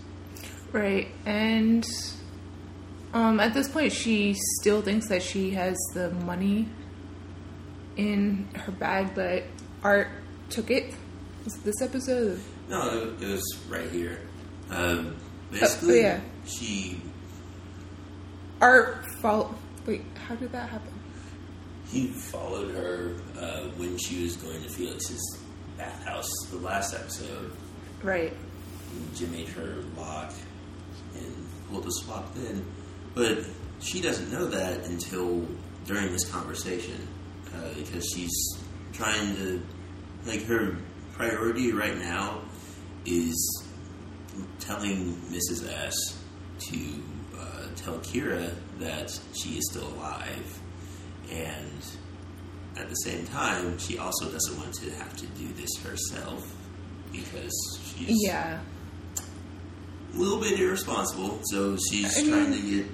Right. 0.73 1.09
And 1.27 1.87
um, 3.13 3.41
at 3.41 3.55
this 3.55 3.69
point, 3.69 3.93
she 3.93 4.35
still 4.61 4.83
thinks 4.83 5.09
that 5.09 5.23
she 5.23 5.51
has 5.51 5.77
the 5.95 6.11
money 6.11 6.69
in 7.97 8.49
her 8.55 8.73
bag, 8.73 9.15
but 9.15 9.45
Art 9.83 10.09
took 10.49 10.71
it. 10.71 10.95
Was 11.45 11.57
it 11.57 11.65
this 11.65 11.83
episode? 11.83 12.41
No, 12.69 13.15
it, 13.21 13.27
was 13.27 13.59
right 13.69 13.91
here. 13.91 14.21
Um, 14.71 15.17
basically, 15.51 16.03
yeah. 16.03 16.21
she 16.47 17.01
Art 18.61 19.05
follow. 19.21 19.55
Wait, 19.85 20.03
how 20.27 20.37
did 20.37 20.53
that 20.53 20.69
happen? 20.69 20.93
he 21.93 22.07
followed 22.07 22.75
her 22.75 23.15
uh, 23.39 23.69
when 23.77 23.99
she 23.99 24.23
was 24.23 24.37
going 24.37 24.63
to 24.63 24.69
Felix's 24.69 25.39
bathhouse 25.77 26.31
the 26.51 26.57
last 26.57 26.95
episode. 26.95 27.53
Right. 28.03 28.33
Jim 29.15 29.33
made 29.33 29.49
her 29.49 29.77
lock 29.97 30.33
and 31.15 31.49
pulled 31.71 31.85
the 31.85 31.91
swap 31.91 32.35
in. 32.37 32.65
But 33.15 33.45
she 33.81 34.01
doesn't 34.01 34.33
know 34.33 34.47
that 34.47 34.87
until 34.87 35.47
during 35.85 36.13
this 36.13 36.29
conversation 36.31 37.07
uh, 37.55 37.75
because 37.77 38.09
she's 38.15 38.59
trying 38.93 39.37
to, 39.37 39.63
like, 40.27 40.45
her 40.47 40.77
priority 41.13 41.73
right 41.73 41.97
now 41.99 42.41
is 43.05 43.67
telling 44.59 45.15
Mrs. 45.31 45.69
S 45.69 45.95
to 46.59 46.79
uh, 47.39 47.67
tell 47.77 47.99
Kira 47.99 48.55
that 48.79 49.11
she 49.35 49.59
is 49.59 49.69
still 49.71 49.89
alive, 49.89 50.61
and 51.31 51.85
at 52.77 52.89
the 52.89 52.95
same 52.95 53.27
time, 53.27 53.79
she 53.79 53.99
also 53.99 54.31
doesn't 54.31 54.57
want 54.57 54.73
to 54.75 54.91
have 54.93 55.15
to 55.17 55.27
do 55.27 55.49
this 55.55 55.77
herself 55.83 56.55
because 57.13 57.53
she's 57.97 58.25
Yeah. 58.27 58.59
a 60.15 60.17
little 60.19 60.41
bit 60.41 60.59
irresponsible. 60.59 61.41
So 61.45 61.77
she's 61.91 62.17
I 62.19 62.29
trying 62.29 62.51
mean- 62.51 62.63
to 62.63 62.71
get 62.83 62.87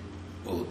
well. 0.44 0.66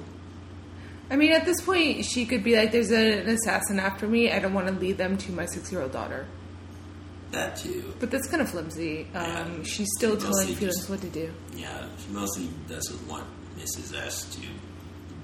I 1.10 1.16
mean, 1.16 1.32
at 1.32 1.46
this 1.46 1.62
point, 1.62 2.04
she 2.06 2.26
could 2.26 2.44
be 2.44 2.56
like, 2.58 2.72
"There's 2.74 2.92
an 2.92 3.30
assassin 3.30 3.80
after 3.80 4.08
me. 4.08 4.30
I 4.32 4.40
don't 4.40 4.54
want 4.54 4.68
to 4.68 4.74
lead 4.74 4.98
them 4.98 5.18
to 5.20 5.32
my 5.32 5.46
six-year-old 5.46 5.94
daughter." 5.94 6.26
That 7.32 7.56
too. 7.58 7.94
But 8.00 8.12
that's 8.12 8.28
kind 8.28 8.42
of 8.42 8.50
flimsy. 8.50 9.08
Um, 9.14 9.24
Yeah. 9.26 9.64
She's 9.64 9.88
still 9.98 10.14
Mostly 10.16 10.30
telling 10.30 10.48
just- 10.48 10.60
Felix 10.60 10.90
what 10.90 11.02
to 11.02 11.08
do. 11.10 11.34
Yeah, 11.56 11.86
she 12.06 12.14
mostly 12.14 12.50
doesn't 12.70 13.08
want 13.08 13.26
Mrs. 13.58 13.94
S 13.96 14.26
to 14.36 14.42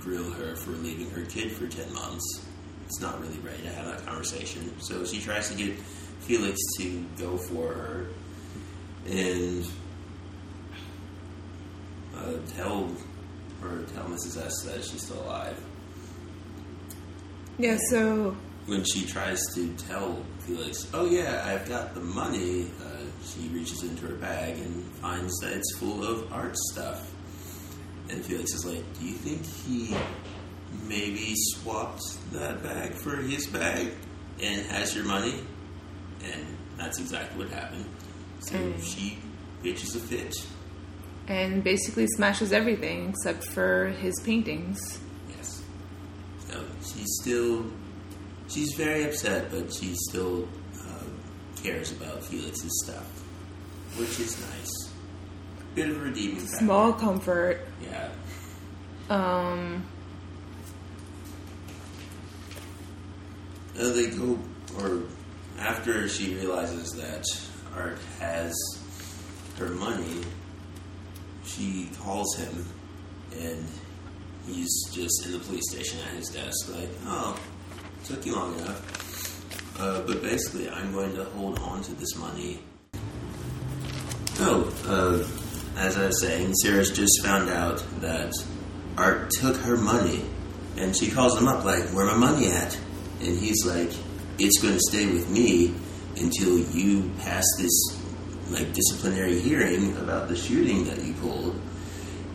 grill 0.02 0.30
her 0.32 0.56
for 0.56 0.72
leaving 0.72 1.10
her 1.12 1.24
kid 1.26 1.52
for 1.54 1.66
10 1.68 1.94
months. 1.94 2.42
It's 2.88 3.00
not 3.02 3.22
really 3.22 3.40
ready 3.40 3.64
to 3.64 3.70
have 3.70 3.86
that 3.86 4.06
conversation. 4.06 4.72
So 4.82 5.06
she 5.06 5.22
tries 5.22 5.50
to 5.50 5.56
get 5.56 5.74
Felix 6.26 6.58
to 6.78 7.06
go 7.18 7.38
for 7.38 7.74
her 7.74 8.08
and 9.08 9.66
uh, 12.16 12.34
tell 12.56 12.90
her, 13.62 13.84
tell 13.94 14.06
Mrs. 14.06 14.46
S 14.46 14.64
that 14.66 14.84
she's 14.84 15.04
still 15.06 15.22
alive. 15.24 15.62
Yeah. 17.58 17.78
So 17.90 18.36
When 18.66 18.84
she 18.84 19.06
tries 19.06 19.42
to 19.56 19.74
tell 19.74 20.24
Felix, 20.40 20.88
"Oh 20.94 21.06
yeah, 21.06 21.44
I've 21.46 21.68
got 21.68 21.94
the 21.94 22.00
money," 22.02 22.72
uh, 22.84 22.98
she 23.24 23.48
reaches 23.50 23.84
into 23.84 24.08
her 24.08 24.16
bag 24.16 24.58
and 24.58 24.84
finds 24.96 25.38
that 25.40 25.54
it's 25.54 25.76
full 25.78 26.04
of 26.04 26.32
art 26.32 26.56
stuff. 26.72 27.12
And 28.10 28.24
Felix 28.24 28.54
is 28.54 28.66
like, 28.66 28.84
"Do 29.00 29.06
you 29.06 29.14
think 29.14 29.46
he 29.46 29.96
maybe 30.88 31.34
swapped 31.36 32.02
that 32.32 32.64
bag 32.64 32.94
for 32.94 33.18
his 33.18 33.48
bag 33.48 33.92
and 34.42 34.66
has 34.68 34.96
your 34.96 35.06
money?" 35.06 35.36
And 36.24 36.46
that's 36.78 37.00
exactly 37.00 37.44
what 37.46 37.54
happened. 37.54 37.86
So 38.40 38.56
Mm. 38.56 38.82
she 38.84 39.18
pitches 39.62 39.96
a 39.96 40.00
fit. 40.00 40.34
and 41.28 41.64
basically 41.64 42.06
smashes 42.18 42.52
everything 42.52 43.10
except 43.10 43.46
for 43.46 43.88
his 44.02 44.14
paintings. 44.26 45.00
Yes. 45.30 45.62
So 46.50 46.62
she's 46.86 47.08
still, 47.22 47.66
she's 48.50 48.74
very 48.74 49.06
upset, 49.06 49.50
but 49.50 49.74
she 49.74 49.94
still 50.10 50.50
uh, 50.86 51.06
cares 51.64 51.94
about 51.94 52.22
Felix's 52.26 52.72
stuff, 52.84 53.06
which 53.98 54.20
is 54.20 54.38
nice. 54.42 54.92
Bit 55.76 55.90
of 55.92 55.96
a 55.96 56.00
redeeming 56.02 56.40
factor. 56.42 56.58
Small 56.58 56.92
comfort. 56.94 57.66
Yeah. 57.82 58.10
Um. 59.10 59.86
Uh, 63.80 63.90
they 63.94 64.08
go, 64.10 64.38
or 64.80 65.04
after 65.64 66.10
she 66.10 66.36
realizes 66.36 66.92
that 66.92 67.26
Art 67.76 67.98
has 68.20 68.54
her 69.58 69.70
money, 69.70 70.22
she 71.46 71.90
calls 72.00 72.36
him, 72.36 72.66
and 73.40 73.66
he's 74.46 74.72
just 74.92 75.26
in 75.26 75.32
the 75.32 75.40
police 75.40 75.70
station 75.72 76.00
at 76.08 76.16
his 76.16 76.30
desk, 76.30 76.74
like, 76.76 76.90
oh, 77.06 77.40
took 78.04 78.26
you 78.26 78.36
long 78.36 78.58
enough. 78.60 79.80
Uh, 79.80 80.02
but 80.02 80.22
basically, 80.22 80.70
I'm 80.70 80.92
going 80.92 81.16
to 81.16 81.24
hold 81.24 81.58
on 81.60 81.82
to 81.84 81.94
this 81.94 82.16
money. 82.18 82.60
Oh, 84.40 84.72
uh, 84.86 85.80
as 85.80 85.98
I 85.98 86.08
was 86.08 86.22
saying, 86.22 86.54
Sarah's 86.56 86.92
just 86.92 87.24
found 87.24 87.50
out 87.50 87.84
that 88.02 88.34
Art 88.98 89.32
took 89.32 89.56
her 89.58 89.78
money, 89.78 90.26
and 90.78 90.96
she 90.96 91.10
calls 91.10 91.38
him 91.40 91.48
up 91.48 91.64
like, 91.64 91.84
"Where 91.90 92.06
my 92.06 92.18
money 92.18 92.52
at?" 92.52 92.78
And 93.22 93.38
he's 93.38 93.66
like, 93.66 93.92
"It's 94.40 94.62
going 94.62 94.74
to 94.74 94.80
stay 94.90 95.06
with 95.08 95.30
me 95.30 95.74
until 96.18 96.60
you 96.60 97.12
pass 97.20 97.46
this 97.58 98.00
like 98.50 98.74
disciplinary 98.74 99.40
hearing 99.40 99.96
about 99.98 100.28
the 100.28 100.36
shooting 100.36 100.86
that 100.86 101.04
you 101.04 101.14
pulled, 101.14 101.60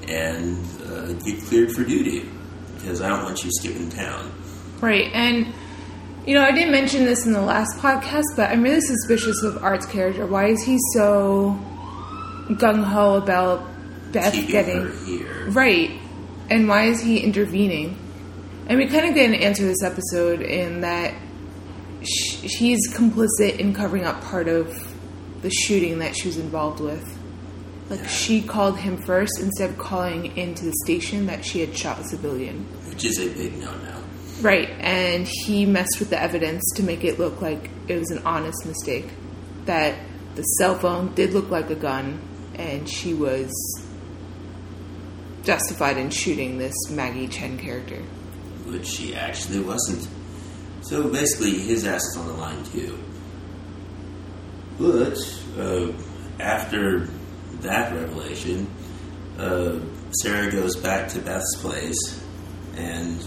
and 0.08 0.58
uh, 0.86 1.12
get 1.24 1.40
cleared 1.42 1.72
for 1.72 1.84
duty 1.84 2.28
because 2.76 3.00
I 3.00 3.08
don't 3.08 3.22
want 3.24 3.44
you 3.44 3.50
skipping 3.52 3.90
town." 3.90 4.32
Right, 4.80 5.10
and 5.12 5.52
you 6.26 6.34
know, 6.34 6.42
I 6.42 6.52
didn't 6.52 6.72
mention 6.72 7.04
this 7.06 7.24
in 7.24 7.32
the 7.32 7.40
last 7.40 7.78
podcast, 7.78 8.36
but 8.36 8.50
I'm 8.50 8.62
really 8.62 8.82
suspicious 8.82 9.42
of 9.42 9.64
Art's 9.64 9.86
character. 9.86 10.26
Why 10.26 10.48
is 10.48 10.62
he 10.62 10.76
so 10.92 11.58
gung 12.50 12.84
ho 12.84 13.14
about 13.14 13.64
Beth 14.12 14.34
Keeping 14.34 14.50
getting 14.50 15.52
right? 15.52 15.90
And 16.50 16.68
why 16.68 16.84
is 16.84 17.00
he 17.00 17.20
intervening? 17.20 17.96
And 18.66 18.78
we 18.78 18.86
kind 18.88 19.06
of 19.06 19.14
get 19.14 19.26
an 19.26 19.34
answer 19.36 19.64
this 19.64 19.82
episode 19.82 20.42
in 20.42 20.82
that 20.82 21.14
he's 22.00 22.92
complicit 22.92 23.58
in 23.58 23.74
covering 23.74 24.04
up 24.04 24.22
part 24.22 24.48
of 24.48 24.94
the 25.42 25.50
shooting 25.50 25.98
that 26.00 26.16
she 26.16 26.28
was 26.28 26.36
involved 26.36 26.80
with. 26.80 27.16
Like 27.90 28.06
she 28.08 28.42
called 28.42 28.78
him 28.78 28.98
first 28.98 29.38
instead 29.40 29.70
of 29.70 29.78
calling 29.78 30.36
into 30.36 30.64
the 30.66 30.74
station 30.84 31.26
that 31.26 31.44
she 31.44 31.60
had 31.60 31.76
shot 31.76 31.98
a 32.00 32.04
civilian. 32.04 32.64
which 32.88 33.04
is 33.04 33.18
a 33.18 33.28
big 33.30 33.56
no-no. 33.58 34.02
Right, 34.42 34.68
and 34.78 35.26
he 35.26 35.64
messed 35.66 35.98
with 35.98 36.10
the 36.10 36.20
evidence 36.20 36.62
to 36.76 36.82
make 36.82 37.02
it 37.02 37.18
look 37.18 37.40
like 37.40 37.70
it 37.88 37.98
was 37.98 38.10
an 38.10 38.18
honest 38.24 38.66
mistake. 38.66 39.06
That 39.64 39.96
the 40.36 40.42
cell 40.42 40.78
phone 40.78 41.14
did 41.14 41.32
look 41.32 41.50
like 41.50 41.70
a 41.70 41.74
gun, 41.74 42.20
and 42.54 42.88
she 42.88 43.14
was 43.14 43.50
justified 45.42 45.96
in 45.96 46.10
shooting 46.10 46.58
this 46.58 46.74
Maggie 46.90 47.26
Chen 47.28 47.58
character. 47.58 48.02
which 48.66 48.86
she 48.86 49.14
actually 49.16 49.60
wasn't. 49.60 50.06
So 50.82 51.08
basically, 51.08 51.58
his 51.58 51.84
ass 51.84 52.02
is 52.02 52.16
on 52.16 52.26
the 52.26 52.34
line 52.34 52.64
too. 52.64 52.98
But 54.78 55.18
uh, 55.58 55.92
after 56.40 57.08
that 57.60 57.92
revelation, 57.92 58.70
uh, 59.38 59.78
Sarah 60.22 60.50
goes 60.50 60.76
back 60.76 61.08
to 61.10 61.20
Beth's 61.20 61.56
place 61.60 62.24
and 62.76 63.22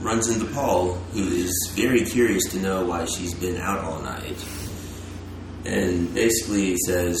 runs 0.00 0.28
into 0.28 0.52
Paul, 0.52 0.94
who 1.12 1.26
is 1.28 1.72
very 1.74 2.04
curious 2.04 2.44
to 2.52 2.58
know 2.58 2.84
why 2.84 3.04
she's 3.04 3.34
been 3.34 3.56
out 3.56 3.80
all 3.80 4.00
night. 4.00 4.44
And 5.64 6.12
basically 6.14 6.76
says, 6.86 7.18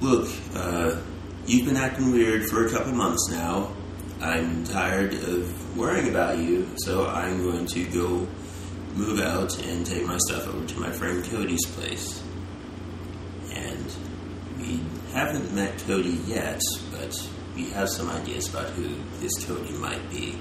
Look, 0.00 0.28
uh, 0.54 1.00
you've 1.46 1.66
been 1.66 1.76
acting 1.76 2.12
weird 2.12 2.46
for 2.46 2.66
a 2.66 2.70
couple 2.70 2.92
months 2.92 3.28
now. 3.30 3.74
I'm 4.20 4.64
tired 4.64 5.14
of 5.14 5.76
worrying 5.76 6.08
about 6.08 6.38
you, 6.38 6.68
so 6.78 7.06
I'm 7.06 7.42
going 7.42 7.66
to 7.66 7.84
go 7.84 8.28
move 8.96 9.20
out 9.20 9.62
and 9.64 9.84
take 9.86 10.06
my 10.06 10.16
stuff 10.26 10.48
over 10.48 10.66
to 10.66 10.80
my 10.80 10.90
friend 10.90 11.24
Cody's 11.24 11.64
place. 11.66 12.22
And 13.54 13.92
we 14.58 14.80
haven't 15.12 15.54
met 15.54 15.78
Cody 15.86 16.18
yet, 16.26 16.60
but 16.90 17.14
we 17.54 17.70
have 17.70 17.88
some 17.88 18.08
ideas 18.10 18.48
about 18.48 18.70
who 18.70 18.88
this 19.20 19.44
Cody 19.44 19.72
might 19.72 20.10
be. 20.10 20.36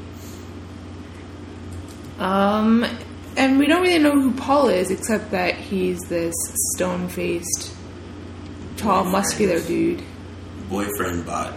Um, 2.18 2.86
and 3.36 3.60
we 3.60 3.68
don't 3.68 3.82
really 3.82 4.00
know 4.00 4.14
who 4.14 4.34
Paul 4.34 4.70
is, 4.70 4.90
except 4.90 5.32
that 5.32 5.56
he's 5.56 6.00
this 6.08 6.34
stone 6.74 7.10
faced, 7.10 7.76
tall, 8.78 9.04
Boyfriend. 9.04 9.12
muscular 9.12 9.60
dude. 9.60 10.02
Boyfriend 10.70 11.26
bot 11.26 11.54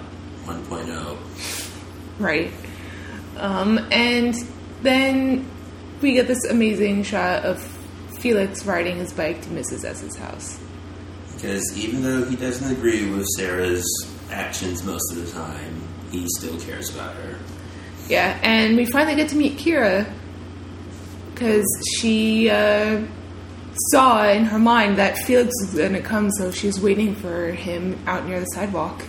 oh. 0.48 0.52
1.0. 0.68 1.18
Right. 2.18 2.52
Um, 3.36 3.78
and 3.92 4.34
then 4.82 5.48
we 6.00 6.12
get 6.12 6.26
this 6.26 6.44
amazing 6.44 7.02
shot 7.02 7.44
of 7.44 7.62
Felix 8.18 8.64
riding 8.66 8.96
his 8.96 9.12
bike 9.12 9.42
to 9.42 9.48
Mrs. 9.48 9.84
S's 9.84 10.16
house. 10.16 10.60
Because 11.34 11.76
even 11.78 12.02
though 12.02 12.24
he 12.24 12.36
doesn't 12.36 12.70
agree 12.70 13.10
with 13.10 13.26
Sarah's 13.36 13.86
actions 14.30 14.84
most 14.84 15.12
of 15.12 15.24
the 15.24 15.32
time, 15.32 15.82
he 16.10 16.26
still 16.38 16.58
cares 16.60 16.94
about 16.94 17.14
her. 17.16 17.36
Yeah, 18.08 18.38
and 18.42 18.76
we 18.76 18.86
finally 18.86 19.14
get 19.14 19.28
to 19.30 19.36
meet 19.36 19.58
Kira 19.58 20.10
because 21.32 21.66
she 21.98 22.50
uh, 22.50 23.04
saw 23.90 24.28
in 24.28 24.44
her 24.46 24.58
mind 24.58 24.98
that 24.98 25.16
Felix 25.18 25.52
was 25.60 25.74
going 25.74 25.92
to 25.92 26.00
come, 26.00 26.30
so 26.32 26.50
she's 26.50 26.80
waiting 26.80 27.14
for 27.14 27.52
him 27.52 27.98
out 28.06 28.26
near 28.26 28.40
the 28.40 28.46
sidewalk. 28.46 29.04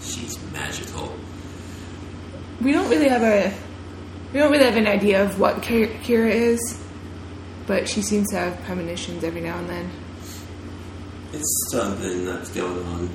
She's 0.00 0.36
magical. 0.52 1.14
We 2.60 2.72
don't 2.72 2.90
really 2.90 3.08
have 3.08 3.22
a 3.22 3.54
we 4.32 4.38
don't 4.38 4.52
really 4.52 4.64
have 4.64 4.76
an 4.76 4.86
idea 4.86 5.24
of 5.24 5.38
what 5.40 5.56
Kira 5.56 6.30
is, 6.30 6.80
but 7.66 7.88
she 7.88 8.02
seems 8.02 8.28
to 8.30 8.36
have 8.36 8.62
premonitions 8.62 9.24
every 9.24 9.40
now 9.40 9.58
and 9.58 9.68
then. 9.68 9.90
It's 11.32 11.68
something 11.72 12.24
that's 12.24 12.50
going 12.50 12.86
on. 12.86 13.14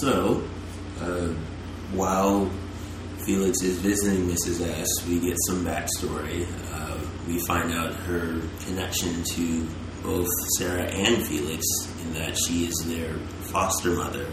So, 0.00 0.42
uh, 1.00 1.28
while 1.92 2.50
Felix 3.24 3.62
is 3.62 3.78
visiting 3.78 4.28
Mrs. 4.28 4.60
S, 4.66 4.88
we 5.08 5.20
get 5.20 5.36
some 5.46 5.64
backstory. 5.64 6.46
Uh, 6.72 6.98
we 7.26 7.38
find 7.46 7.72
out 7.72 7.94
her 7.94 8.40
connection 8.66 9.22
to 9.24 9.66
both 10.02 10.28
Sarah 10.58 10.84
and 10.84 11.26
Felix 11.26 11.64
in 12.02 12.12
that 12.14 12.36
she 12.36 12.66
is 12.66 12.74
their 12.86 13.14
foster 13.50 13.90
mother, 13.90 14.26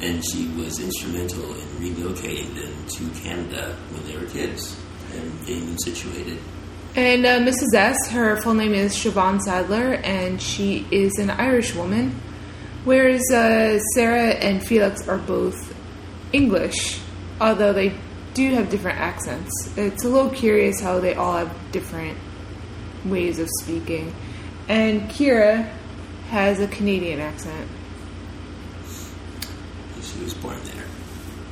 and 0.00 0.22
she 0.24 0.48
was 0.48 0.80
instrumental 0.80 1.44
in 1.54 1.66
relocating 1.78 2.54
them 2.54 2.86
to 2.86 3.20
Canada 3.20 3.76
when 3.90 4.06
they 4.06 4.16
were 4.16 4.26
kids 4.26 4.78
and 5.12 5.46
getting 5.46 5.66
them 5.66 5.78
situated. 5.78 6.38
And 6.96 7.26
uh, 7.26 7.40
Mrs. 7.40 7.74
S, 7.74 8.10
her 8.10 8.40
full 8.42 8.54
name 8.54 8.72
is 8.72 8.94
Siobhan 8.94 9.40
Sadler, 9.40 9.94
and 10.04 10.40
she 10.40 10.86
is 10.90 11.18
an 11.18 11.30
Irish 11.30 11.74
woman, 11.74 12.14
whereas 12.84 13.22
uh, 13.32 13.80
Sarah 13.94 14.30
and 14.34 14.64
Felix 14.64 15.08
are 15.08 15.18
both 15.18 15.74
English, 16.32 17.00
although 17.40 17.72
they 17.72 17.96
do 18.34 18.52
have 18.54 18.68
different 18.68 18.98
accents. 18.98 19.50
It's 19.76 20.04
a 20.04 20.08
little 20.08 20.30
curious 20.30 20.80
how 20.80 21.00
they 21.00 21.14
all 21.14 21.36
have 21.36 21.72
different 21.72 22.18
ways 23.04 23.38
of 23.38 23.48
speaking. 23.60 24.14
And 24.68 25.02
Kira 25.10 25.68
has 26.30 26.60
a 26.60 26.68
Canadian 26.68 27.20
accent. 27.20 27.68
She 30.14 30.24
was 30.24 30.34
born 30.34 30.58
there. 30.64 30.84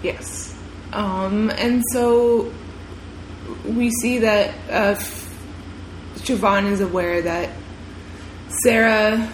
Yes. 0.02 0.56
Um, 0.92 1.50
and 1.50 1.82
so 1.92 2.52
we 3.64 3.90
see 3.90 4.18
that 4.18 4.54
uh, 4.70 4.94
Siobhan 6.16 6.70
is 6.70 6.80
aware 6.80 7.22
that 7.22 7.50
Sarah 8.62 9.30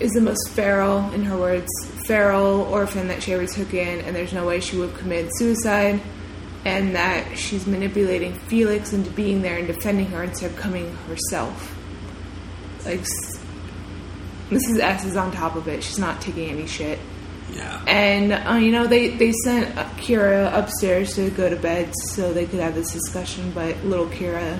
is 0.00 0.12
the 0.12 0.20
most 0.20 0.50
feral, 0.50 1.10
in 1.12 1.24
her 1.24 1.36
words, 1.36 1.68
feral 2.06 2.62
orphan 2.62 3.08
that 3.08 3.22
she 3.22 3.32
ever 3.32 3.46
took 3.46 3.74
in, 3.74 4.00
and 4.00 4.14
there's 4.14 4.32
no 4.32 4.46
way 4.46 4.60
she 4.60 4.76
would 4.76 4.94
commit 4.94 5.30
suicide, 5.36 6.00
and 6.64 6.94
that 6.94 7.36
she's 7.36 7.66
manipulating 7.66 8.38
Felix 8.40 8.92
into 8.92 9.10
being 9.10 9.42
there 9.42 9.58
and 9.58 9.66
defending 9.66 10.06
her 10.06 10.22
instead 10.22 10.50
of 10.50 10.56
coming 10.56 10.94
herself. 11.08 11.76
Like, 12.84 13.00
Mrs. 14.50 14.78
S 14.80 15.04
is 15.04 15.16
on 15.16 15.32
top 15.32 15.56
of 15.56 15.66
it. 15.68 15.82
She's 15.82 15.98
not 15.98 16.20
taking 16.20 16.50
any 16.50 16.66
shit. 16.66 16.98
Yeah. 17.54 17.84
And 17.86 18.32
uh, 18.32 18.54
you 18.54 18.72
know 18.72 18.86
they 18.86 19.08
they 19.16 19.32
sent 19.44 19.74
Kira 19.98 20.52
upstairs 20.56 21.14
to 21.16 21.30
go 21.30 21.50
to 21.50 21.56
bed 21.56 21.92
so 22.14 22.32
they 22.32 22.46
could 22.46 22.60
have 22.60 22.74
this 22.74 22.92
discussion, 22.92 23.50
but 23.52 23.76
little 23.84 24.06
Kira 24.06 24.58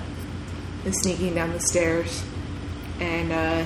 is 0.84 1.00
sneaking 1.00 1.34
down 1.34 1.52
the 1.52 1.60
stairs, 1.60 2.24
and 3.00 3.32
uh, 3.32 3.64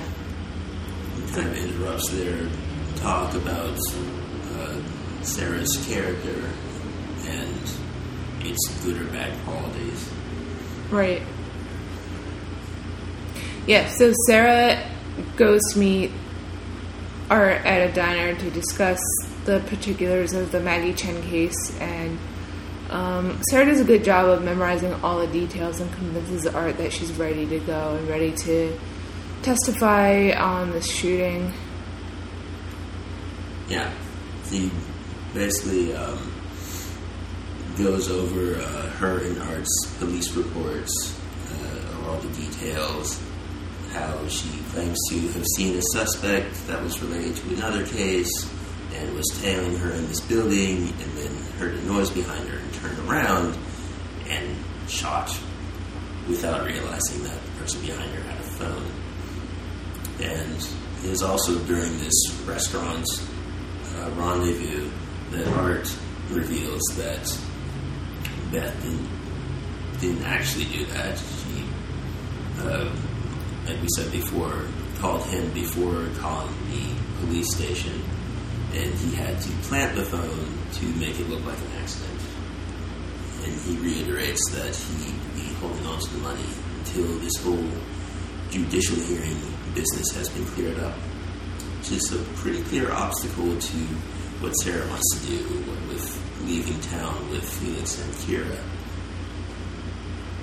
kind 1.33 1.47
of 1.49 1.57
interrupts 1.57 2.09
their 2.11 2.47
talk 2.97 3.33
about 3.33 3.77
uh, 4.55 5.23
Sarah's 5.23 5.85
character 5.87 6.49
and 7.25 7.71
its 8.41 8.83
good 8.83 9.01
or 9.01 9.05
bad 9.05 9.37
qualities. 9.45 10.09
right, 10.89 11.21
yeah. 13.65 13.89
So 13.89 14.13
Sarah 14.25 14.89
goes 15.35 15.61
to 15.73 15.79
meet 15.79 16.11
are 17.29 17.49
at 17.49 17.89
a 17.89 17.93
diner 17.93 18.35
to 18.35 18.49
discuss 18.51 18.99
the 19.45 19.59
particulars 19.67 20.33
of 20.33 20.51
the 20.51 20.59
Maggie 20.59 20.93
Chen 20.93 21.21
case, 21.23 21.77
and 21.79 22.17
um, 22.89 23.41
Sarah 23.49 23.65
does 23.65 23.81
a 23.81 23.85
good 23.85 24.03
job 24.03 24.29
of 24.29 24.43
memorizing 24.43 24.93
all 25.03 25.19
the 25.19 25.27
details 25.27 25.79
and 25.81 25.91
convinces 25.93 26.45
Art 26.47 26.77
that 26.77 26.93
she's 26.93 27.11
ready 27.13 27.45
to 27.45 27.59
go 27.59 27.95
and 27.95 28.07
ready 28.07 28.31
to 28.31 28.77
testify 29.41 30.31
on 30.31 30.71
the 30.71 30.81
shooting. 30.81 31.53
Yeah, 33.67 33.91
he 34.49 34.71
basically 35.33 35.93
um, 35.93 36.33
goes 37.77 38.09
over 38.09 38.55
uh, 38.55 38.89
her 38.91 39.19
and 39.19 39.37
Art's 39.39 39.95
police 39.99 40.33
reports 40.35 41.19
uh, 41.51 42.07
all 42.07 42.17
the 42.19 42.29
details. 42.29 43.21
How 43.91 44.27
she 44.27 44.49
claims 44.77 44.99
to 45.09 45.19
have 45.29 45.45
seen 45.55 45.75
a 45.75 45.81
suspect 45.81 46.53
that 46.67 46.79
was 46.83 47.01
related 47.01 47.35
to 47.35 47.55
another 47.55 47.83
case 47.87 48.29
and 48.93 49.15
was 49.15 49.25
tailing 49.41 49.75
her 49.75 49.91
in 49.91 50.07
this 50.07 50.19
building, 50.19 50.89
and 51.01 51.17
then 51.17 51.35
heard 51.57 51.73
a 51.73 51.81
noise 51.85 52.11
behind 52.11 52.47
her 52.47 52.59
and 52.59 52.73
turned 52.75 52.99
around 53.09 53.57
and 54.29 54.55
shot 54.87 55.35
without 56.27 56.63
realizing 56.67 57.23
that 57.23 57.43
the 57.43 57.51
person 57.59 57.81
behind 57.81 58.07
her 58.11 58.21
had 58.21 58.39
a 58.39 58.49
phone. 58.49 58.91
And 60.19 60.69
it 61.03 61.09
is 61.09 61.23
also 61.23 61.57
during 61.65 61.97
this 61.97 62.31
restaurant 62.45 63.07
uh, 63.95 64.11
rendezvous 64.11 64.91
that 65.31 65.47
Art 65.57 65.91
reveals 66.29 66.83
that 66.97 67.25
Beth 68.51 68.79
didn't, 68.83 69.09
didn't 69.99 70.23
actually 70.23 70.65
do 70.65 70.85
that. 70.85 71.17
She, 71.17 71.65
uh, 72.59 72.95
like 73.67 73.81
we 73.81 73.87
said 73.97 74.11
before, 74.11 74.65
called 74.99 75.23
him 75.25 75.51
before 75.51 76.07
calling 76.19 76.53
the 76.71 76.85
police 77.19 77.53
station, 77.53 78.01
and 78.73 78.93
he 78.93 79.13
had 79.15 79.39
to 79.41 79.49
plant 79.67 79.95
the 79.95 80.03
phone 80.05 80.47
to 80.73 80.85
make 80.97 81.19
it 81.19 81.27
look 81.29 81.43
like 81.45 81.57
an 81.57 81.81
accident. 81.81 82.21
And 83.43 83.53
he 83.61 83.77
reiterates 83.77 84.41
that 84.51 84.73
he 84.73 85.11
be 85.35 85.53
holding 85.55 85.85
on 85.85 85.99
to 85.99 86.13
the 86.13 86.19
money 86.19 86.49
until 86.79 87.19
this 87.19 87.35
whole 87.43 87.69
judicial 88.49 88.95
hearing 88.95 89.37
business 89.73 90.11
has 90.15 90.29
been 90.29 90.45
cleared 90.45 90.79
up. 90.79 90.95
Just 91.83 92.13
a 92.13 92.17
pretty 92.35 92.63
clear 92.63 92.91
obstacle 92.91 93.57
to 93.57 93.77
what 94.39 94.53
Sarah 94.53 94.87
wants 94.87 95.19
to 95.19 95.27
do 95.27 95.43
with 95.89 96.23
leaving 96.43 96.79
town 96.81 97.29
with 97.31 97.43
Felix 97.43 98.01
and 98.01 98.13
Kira. 98.13 98.59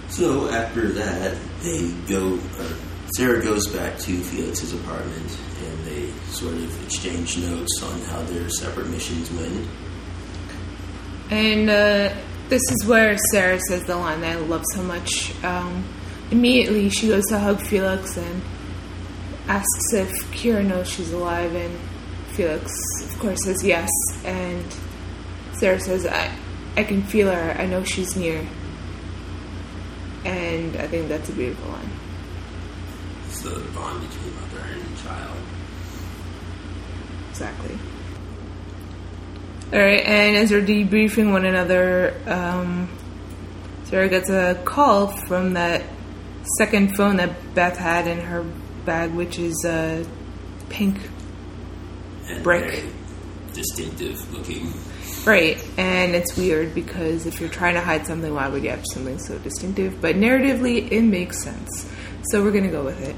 So 0.09 0.49
after 0.51 0.89
that, 0.93 1.37
they 1.63 1.91
go. 2.07 2.35
Or 2.35 2.94
Sarah 3.17 3.41
goes 3.41 3.69
back 3.69 3.97
to 4.01 4.21
Felix's 4.23 4.75
apartment, 4.75 5.39
and 5.63 5.85
they 5.85 6.11
sort 6.33 6.55
of 6.55 6.85
exchange 6.85 7.39
notes 7.39 7.81
on 7.85 8.01
how 8.03 8.21
their 8.23 8.49
separate 8.49 8.89
missions 8.89 9.31
went. 9.31 9.69
And 11.31 11.71
uh, 11.71 12.13
this 12.49 12.63
is 12.73 12.85
where 12.87 13.17
Sarah 13.31 13.61
says 13.69 13.85
the 13.85 13.97
line 13.97 14.21
that 14.23 14.37
I 14.37 14.41
love 14.41 14.65
so 14.73 14.83
much. 14.83 15.33
Um, 15.45 15.85
immediately, 16.33 16.89
she 16.91 17.07
goes 17.07 17.25
to 17.27 17.39
hug 17.39 17.61
Felix 17.61 18.17
and 18.17 18.43
asks 19.47 19.93
if 19.93 20.11
Kira 20.33 20.67
knows 20.67 20.89
she's 20.89 21.13
alive, 21.13 21.55
and 21.55 21.79
Felix, 22.33 22.73
of 23.05 23.19
course, 23.21 23.45
says 23.45 23.63
yes. 23.63 23.91
And 24.25 24.65
Sarah 25.53 25.79
says, 25.79 26.05
"I, 26.05 26.37
I 26.77 26.83
can 26.83 27.03
feel 27.05 27.31
her. 27.31 27.53
I 27.57 27.67
know 27.67 27.85
she's 27.85 28.17
near." 28.17 28.45
And 30.25 30.75
I 30.77 30.89
think 30.89 31.09
that's 31.09 31.29
a 31.29 31.33
beautiful 31.33 31.71
line. 31.71 31.91
The 33.45 33.61
bond 33.75 34.01
between 34.01 34.35
mother 34.37 34.67
and 34.73 34.99
child. 34.99 35.37
Exactly. 37.29 37.79
All 39.71 39.79
right, 39.79 40.03
and 40.07 40.37
as 40.37 40.49
they're 40.49 40.63
debriefing 40.63 41.31
one 41.31 41.45
another, 41.45 42.15
um, 42.27 42.89
Sarah 43.85 44.09
gets 44.09 44.31
a 44.31 44.59
call 44.65 45.09
from 45.27 45.53
that 45.55 45.83
second 46.57 46.97
phone 46.97 47.17
that 47.17 47.55
Beth 47.55 47.77
had 47.77 48.07
in 48.07 48.19
her 48.19 48.45
bag, 48.87 49.13
which 49.13 49.39
is 49.39 49.63
a 49.67 50.07
pink. 50.71 50.97
And 52.29 52.43
Brick. 52.43 52.71
very 52.71 52.93
distinctive 53.53 54.33
looking. 54.33 54.73
Right, 55.27 55.63
and 55.77 56.15
it's 56.15 56.35
weird 56.35 56.75
because 56.75 57.27
if 57.27 57.41
you're 57.41 57.51
trying 57.51 57.75
to 57.75 57.83
hide 57.83 58.07
something, 58.07 58.33
why 58.33 58.49
would 58.49 58.63
you 58.65 58.71
have 58.71 58.85
something 58.93 59.19
so 59.19 59.37
distinctive? 59.39 60.01
But 60.01 60.17
narratively, 60.17 60.91
it 60.91 61.03
makes 61.03 61.43
sense. 61.43 61.87
So 62.31 62.43
we're 62.43 62.53
gonna 62.53 62.71
go 62.71 62.83
with 62.85 63.07
it. 63.07 63.15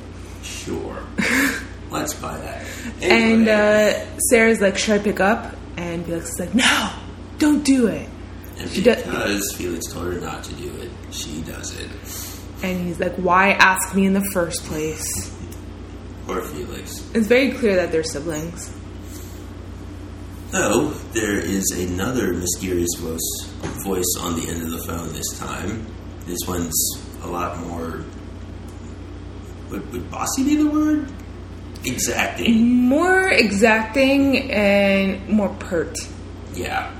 Sure. 0.46 1.02
Let's 1.90 2.14
buy 2.14 2.36
that. 2.38 2.66
And 3.02 3.48
uh, 3.48 4.18
Sarah's 4.30 4.60
like, 4.60 4.76
"Should 4.78 5.00
I 5.00 5.02
pick 5.02 5.20
up?" 5.20 5.54
And 5.76 6.04
Felix 6.06 6.30
is 6.30 6.40
like, 6.40 6.54
"No, 6.54 6.92
don't 7.38 7.64
do 7.64 7.86
it." 7.88 8.08
and 8.58 8.70
she 8.70 8.82
does- 8.82 9.02
because 9.02 9.54
Felix 9.56 9.86
told 9.92 10.14
her 10.14 10.20
not 10.20 10.42
to 10.44 10.54
do 10.54 10.74
it, 10.76 10.90
she 11.10 11.42
does 11.42 11.78
it. 11.78 11.90
And 12.64 12.86
he's 12.86 12.98
like, 12.98 13.14
"Why 13.16 13.50
ask 13.52 13.94
me 13.94 14.06
in 14.06 14.12
the 14.14 14.24
first 14.32 14.64
place?" 14.64 15.04
Poor 16.26 16.42
Felix. 16.42 17.08
It's 17.14 17.26
very 17.28 17.52
clear 17.52 17.76
that 17.76 17.92
they're 17.92 18.02
siblings. 18.02 18.72
Though 20.50 20.90
there 21.12 21.38
is 21.38 21.64
another 21.76 22.32
mysterious 22.32 22.94
voice, 22.98 23.50
voice 23.84 24.16
on 24.20 24.40
the 24.40 24.48
end 24.48 24.62
of 24.62 24.70
the 24.70 24.78
phone 24.86 25.12
this 25.12 25.38
time. 25.38 25.86
This 26.26 26.38
one's 26.48 26.74
a 27.22 27.26
lot 27.28 27.58
more. 27.66 28.04
Would, 29.70 29.92
would 29.92 30.10
bossy 30.10 30.44
be 30.44 30.56
the 30.56 30.68
word? 30.68 31.10
Exacting. 31.84 32.88
More 32.88 33.28
exacting 33.28 34.50
and 34.50 35.28
more 35.28 35.54
pert. 35.60 35.96
Yeah. 36.54 36.92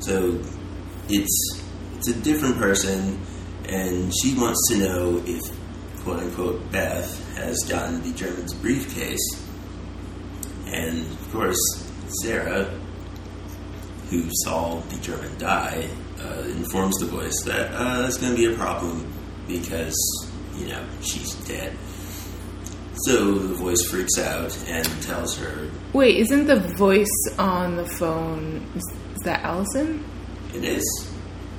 So 0.00 0.40
it's 1.08 1.62
it's 1.96 2.08
a 2.08 2.14
different 2.14 2.56
person, 2.56 3.20
and 3.68 4.12
she 4.22 4.34
wants 4.34 4.68
to 4.70 4.78
know 4.78 5.22
if 5.26 5.40
quote 6.02 6.20
unquote 6.20 6.72
Beth 6.72 7.36
has 7.36 7.58
gotten 7.68 8.02
the 8.02 8.12
German's 8.12 8.54
briefcase, 8.54 9.46
and 10.66 11.00
of 11.00 11.32
course 11.32 11.60
Sarah, 12.22 12.64
who 14.08 14.28
saw 14.44 14.80
the 14.80 14.96
German 15.00 15.36
die, 15.38 15.88
uh, 16.20 16.40
informs 16.48 16.96
the 16.98 17.06
voice 17.06 17.42
that 17.42 17.72
uh, 17.74 18.02
that's 18.02 18.16
going 18.16 18.34
to 18.34 18.36
be 18.36 18.52
a 18.52 18.56
problem 18.56 19.12
because 19.46 20.29
you 20.60 20.68
know 20.68 20.84
she's 21.02 21.34
dead. 21.46 21.76
So 23.04 23.34
the 23.34 23.54
voice 23.54 23.82
freaks 23.88 24.18
out 24.18 24.56
and 24.68 24.86
tells 25.02 25.36
her 25.38 25.70
Wait, 25.94 26.16
isn't 26.18 26.46
the 26.46 26.60
voice 26.76 27.08
on 27.38 27.76
the 27.76 27.86
phone 27.86 28.66
is, 28.76 28.82
is 29.14 29.22
that 29.24 29.42
Allison? 29.42 30.04
it 30.54 30.64
is. 30.64 30.84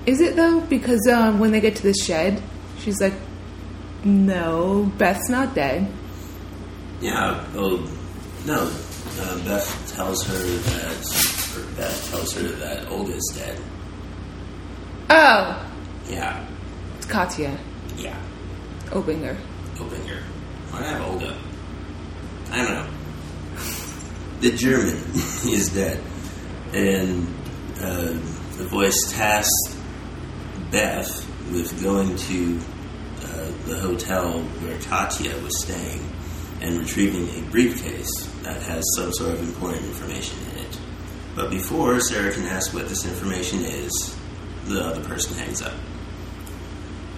Is 0.05 0.21
it 0.21 0.35
though? 0.35 0.61
Because 0.61 1.07
um, 1.11 1.39
when 1.39 1.51
they 1.51 1.59
get 1.61 1.75
to 1.77 1.83
the 1.83 1.93
shed, 1.93 2.41
she's 2.79 2.99
like, 3.01 3.13
"No, 4.03 4.91
Beth's 4.97 5.29
not 5.29 5.53
dead." 5.55 5.87
Yeah. 7.01 7.43
Oh 7.55 7.77
no. 8.45 8.71
Uh, 9.19 9.37
Beth 9.45 9.93
tells 9.95 10.23
her 10.25 10.33
that 10.33 11.55
or 11.57 11.75
Beth 11.75 12.09
tells 12.11 12.33
her 12.33 12.47
that 12.47 12.87
Olga's 12.89 13.25
dead. 13.35 13.59
Oh, 15.09 15.71
Yeah. 16.09 16.45
it's 16.97 17.05
Katja 17.05 17.57
Yeah. 17.97 18.17
Obinger. 18.91 19.37
Obinger. 19.75 20.21
I 20.73 20.83
have 20.83 21.01
Olga? 21.01 21.37
I 22.51 22.57
don't 22.57 22.73
know. 22.73 22.89
The 24.41 24.51
German 24.51 24.95
is 25.47 25.73
dead, 25.73 26.03
and 26.73 27.27
uh, 27.79 28.07
the 28.57 28.67
voice 28.69 29.11
tasks 29.11 29.77
Beth 30.71 31.27
with 31.51 31.81
going 31.81 32.15
to 32.15 32.59
uh, 33.23 33.51
the 33.65 33.77
hotel 33.79 34.41
where 34.41 34.77
Katja 34.79 35.37
was 35.41 35.61
staying 35.61 36.01
and 36.61 36.77
retrieving 36.77 37.29
a 37.29 37.49
briefcase 37.49 38.25
that 38.43 38.61
has 38.63 38.83
some 38.95 39.13
sort 39.13 39.31
of 39.33 39.39
important 39.41 39.85
information 39.85 40.37
in 40.51 40.65
it. 40.65 40.79
But 41.35 41.49
before 41.49 41.99
Sarah 42.01 42.31
can 42.33 42.45
ask 42.45 42.73
what 42.73 42.89
this 42.89 43.05
information 43.05 43.59
is, 43.59 44.17
the 44.65 44.83
other 44.83 45.03
person 45.03 45.37
hangs 45.37 45.61
up. 45.61 45.73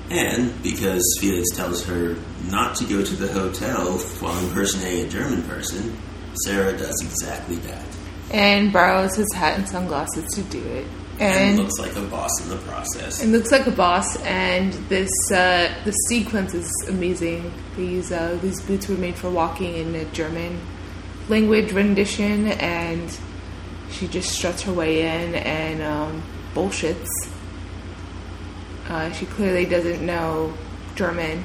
And 0.10 0.62
because 0.62 1.04
Felix 1.20 1.50
tells 1.56 1.84
her 1.86 2.16
not 2.50 2.76
to 2.78 2.86
go 2.86 3.04
to 3.04 3.16
the 3.16 3.32
hotel 3.32 3.98
while 4.20 4.38
impersonating 4.46 5.06
a 5.06 5.10
German 5.10 5.42
person, 5.44 5.98
Sarah 6.46 6.78
does 6.78 7.00
exactly 7.04 7.56
that. 7.58 7.86
And 8.32 8.72
borrows 8.74 9.16
his 9.16 9.32
hat 9.34 9.58
and 9.58 9.68
sunglasses 9.68 10.26
to 10.34 10.42
do 10.44 10.60
it. 10.60 10.88
And, 11.20 11.50
And 11.52 11.60
looks 11.60 11.78
like 11.80 11.96
a 11.96 12.02
boss 12.02 12.32
in 12.44 12.50
the 12.50 12.58
process. 12.58 13.22
and 13.22 13.32
looks 13.32 13.52
like 13.52 13.68
a 13.68 13.72
boss. 13.72 14.18
And 14.24 14.74
this 14.90 15.12
uh, 15.32 15.72
the 15.86 15.92
sequence 16.10 16.54
is 16.56 16.70
amazing. 16.90 17.54
These 17.78 18.12
uh, 18.12 18.38
these 18.42 18.62
boots 18.62 18.88
were 18.90 18.98
made 18.98 19.16
for 19.16 19.30
walking 19.30 19.76
in 19.76 19.96
a 19.96 20.06
German 20.06 20.60
language 21.30 21.72
rendition, 21.72 22.48
and 22.48 23.16
she 23.92 24.08
just 24.08 24.32
struts 24.32 24.64
her 24.64 24.74
way 24.74 25.02
in 25.04 25.36
and 25.36 25.82
um, 25.84 26.24
bullshits. 26.56 27.08
Uh, 28.90 29.12
she 29.12 29.26
clearly 29.26 29.66
doesn't 29.66 30.06
know 30.06 30.54
German, 30.96 31.44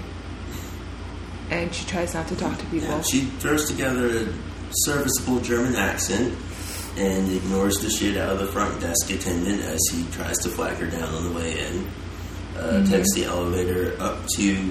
and 1.50 1.72
she 1.74 1.86
tries 1.86 2.14
not 2.14 2.26
to 2.28 2.36
talk 2.36 2.58
to 2.58 2.64
people. 2.66 2.88
Yeah, 2.88 3.02
she 3.02 3.20
throws 3.22 3.68
together 3.70 4.08
a 4.08 4.28
serviceable 4.70 5.40
German 5.40 5.76
accent 5.76 6.36
and 6.96 7.30
ignores 7.32 7.78
the 7.78 7.88
shit 7.90 8.16
out 8.16 8.32
of 8.32 8.38
the 8.40 8.46
front 8.48 8.80
desk 8.80 9.10
attendant 9.10 9.62
as 9.62 9.78
he 9.92 10.04
tries 10.10 10.36
to 10.38 10.48
flag 10.48 10.76
her 10.78 10.86
down 10.86 11.14
on 11.14 11.24
the 11.24 11.32
way 11.32 11.58
in. 11.66 11.86
Uh, 12.56 12.84
Takes 12.86 13.14
the 13.14 13.24
elevator 13.24 13.94
up 14.02 14.26
to 14.34 14.70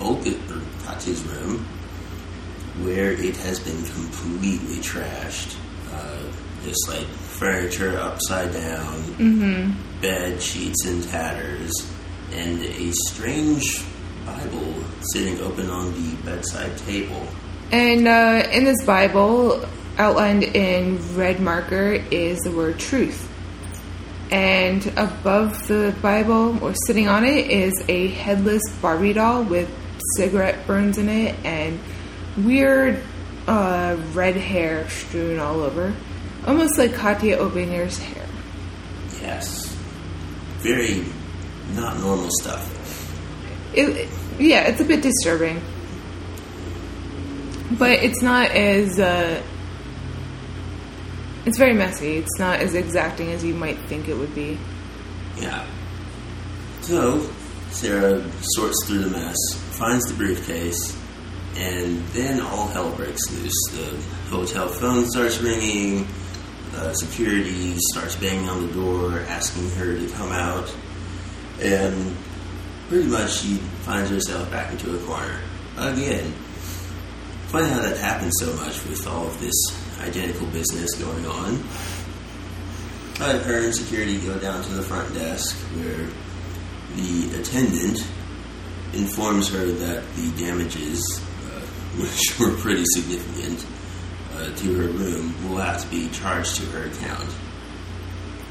Olga, 0.00 0.30
room, 0.30 1.64
where 2.82 3.12
it 3.12 3.36
has 3.38 3.58
been 3.58 3.82
completely 3.84 4.76
trashed. 4.76 5.56
Uh, 5.92 6.18
just 6.64 6.88
like 6.88 7.06
furniture 7.06 7.98
upside 7.98 8.52
down, 8.52 9.74
bed 10.00 10.40
sheets 10.40 10.86
in 10.86 11.02
tatters, 11.02 11.72
and 12.32 12.62
a 12.62 12.92
strange 13.08 13.84
Bible 14.24 14.74
sitting 15.12 15.40
open 15.40 15.70
on 15.70 15.92
the 15.92 16.16
bedside 16.22 16.76
table. 16.78 17.26
And 17.70 18.06
uh, 18.06 18.48
in 18.52 18.64
this 18.64 18.84
Bible, 18.84 19.64
outlined 19.98 20.44
in 20.44 20.98
red 21.14 21.40
marker, 21.40 21.92
is 22.10 22.38
the 22.40 22.50
word 22.50 22.78
truth. 22.78 23.28
And 24.30 24.86
above 24.96 25.66
the 25.68 25.94
Bible, 26.00 26.62
or 26.64 26.74
sitting 26.86 27.08
on 27.08 27.24
it, 27.24 27.50
is 27.50 27.84
a 27.88 28.08
headless 28.08 28.62
Barbie 28.80 29.12
doll 29.12 29.44
with 29.44 29.70
cigarette 30.16 30.66
burns 30.66 30.98
in 30.98 31.08
it 31.08 31.36
and 31.44 31.78
weird 32.36 33.02
uh, 33.46 33.96
red 34.12 34.36
hair 34.36 34.88
strewn 34.88 35.38
all 35.38 35.60
over. 35.60 35.94
Almost 36.46 36.78
like 36.78 36.94
Katja 36.94 37.36
Obinger's 37.36 37.98
hair. 37.98 38.26
Yes. 39.20 39.66
Very 40.58 41.04
not 41.70 41.98
normal 41.98 42.28
stuff. 42.40 42.68
It, 43.74 44.08
yeah, 44.38 44.62
it's 44.62 44.80
a 44.80 44.84
bit 44.84 45.02
disturbing. 45.02 45.62
But 47.78 47.90
it's 48.02 48.22
not 48.22 48.50
as. 48.50 48.98
Uh, 48.98 49.42
it's 51.46 51.58
very 51.58 51.74
messy. 51.74 52.18
It's 52.18 52.38
not 52.38 52.60
as 52.60 52.74
exacting 52.74 53.32
as 53.32 53.42
you 53.42 53.54
might 53.54 53.78
think 53.88 54.08
it 54.08 54.14
would 54.14 54.34
be. 54.34 54.58
Yeah. 55.36 55.66
So, 56.82 57.28
Sarah 57.70 58.22
sorts 58.40 58.86
through 58.86 59.04
the 59.04 59.10
mess, 59.10 59.36
finds 59.76 60.04
the 60.06 60.14
briefcase, 60.14 60.96
and 61.56 61.98
then 62.08 62.40
all 62.40 62.68
hell 62.68 62.90
breaks 62.92 63.30
loose. 63.32 63.54
The 63.72 63.96
hotel 64.30 64.68
phone 64.68 65.08
starts 65.10 65.40
ringing, 65.40 66.06
uh, 66.76 66.92
security 66.94 67.74
starts 67.92 68.16
banging 68.16 68.48
on 68.48 68.66
the 68.66 68.72
door, 68.72 69.20
asking 69.28 69.70
her 69.70 69.96
to 69.96 70.08
come 70.14 70.32
out, 70.32 70.74
and 71.62 72.16
pretty 72.88 73.08
much 73.08 73.38
she 73.40 73.54
finds 73.84 74.10
herself 74.10 74.50
back 74.50 74.72
into 74.72 74.94
a 74.94 74.98
corner. 75.06 75.38
Again. 75.78 76.32
Funny 77.46 77.68
how 77.68 77.82
that 77.82 77.98
happens 77.98 78.32
so 78.40 78.52
much 78.56 78.84
with 78.86 79.06
all 79.06 79.26
of 79.26 79.38
this 79.38 79.54
identical 80.00 80.46
business 80.48 80.94
going 80.94 81.26
on. 81.26 81.62
But 83.18 83.42
her 83.42 83.64
and 83.64 83.74
security 83.74 84.18
go 84.18 84.38
down 84.38 84.62
to 84.62 84.72
the 84.72 84.82
front 84.82 85.14
desk 85.14 85.54
where 85.76 86.08
the 86.96 87.40
attendant 87.40 87.98
informs 88.94 89.48
her 89.50 89.66
that 89.66 90.02
the 90.16 90.32
damages, 90.38 91.20
uh, 91.44 91.60
which 92.00 92.38
were 92.40 92.56
pretty 92.56 92.84
significant, 92.86 93.66
uh, 94.34 94.54
to 94.56 94.74
her 94.74 94.88
room 94.88 95.48
will 95.48 95.58
have 95.58 95.82
to 95.82 95.88
be 95.88 96.08
charged 96.08 96.56
to 96.56 96.66
her 96.66 96.86
account. 96.86 97.28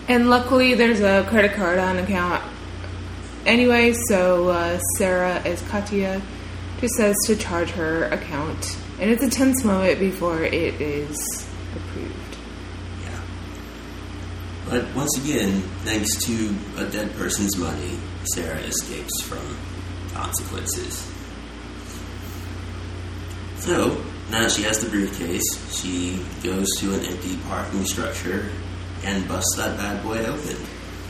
And 0.08 0.30
luckily, 0.30 0.76
there's 0.76 1.02
a 1.02 1.26
credit 1.28 1.54
card 1.54 1.80
on 1.80 1.98
account 1.98 2.44
anyway, 3.46 3.94
so 4.08 4.50
uh, 4.50 4.80
Sarah, 4.98 5.40
as 5.46 5.62
Katja, 5.70 6.22
just 6.80 6.96
says 6.96 7.16
to 7.28 7.36
charge 7.36 7.70
her 7.72 8.06
account. 8.06 8.78
And 9.00 9.10
it's 9.10 9.24
a 9.24 9.30
tense 9.30 9.64
moment 9.64 10.00
before 10.00 10.44
it 10.44 10.82
is 10.82 11.48
approved. 11.76 12.38
Yeah. 13.04 13.22
But 14.70 14.96
once 14.96 15.18
again, 15.24 15.62
thanks 15.84 16.16
to 16.26 16.56
a 16.78 16.86
dead 16.86 17.14
person's 17.16 17.58
money, 17.58 17.98
Sarah 18.34 18.60
escapes 18.60 19.22
from 19.22 19.58
consequences. 20.14 21.08
So, 23.58 24.04
now 24.32 24.48
she 24.48 24.64
has 24.64 24.80
the 24.80 24.90
briefcase, 24.90 25.44
she 25.80 26.20
goes 26.44 26.68
to 26.80 26.94
an 26.94 27.06
empty 27.06 27.38
parking 27.48 27.86
structure 27.86 28.50
and 29.04 29.28
busts 29.28 29.56
that 29.58 29.78
bad 29.78 30.04
boy 30.04 30.20
open. 30.26 30.58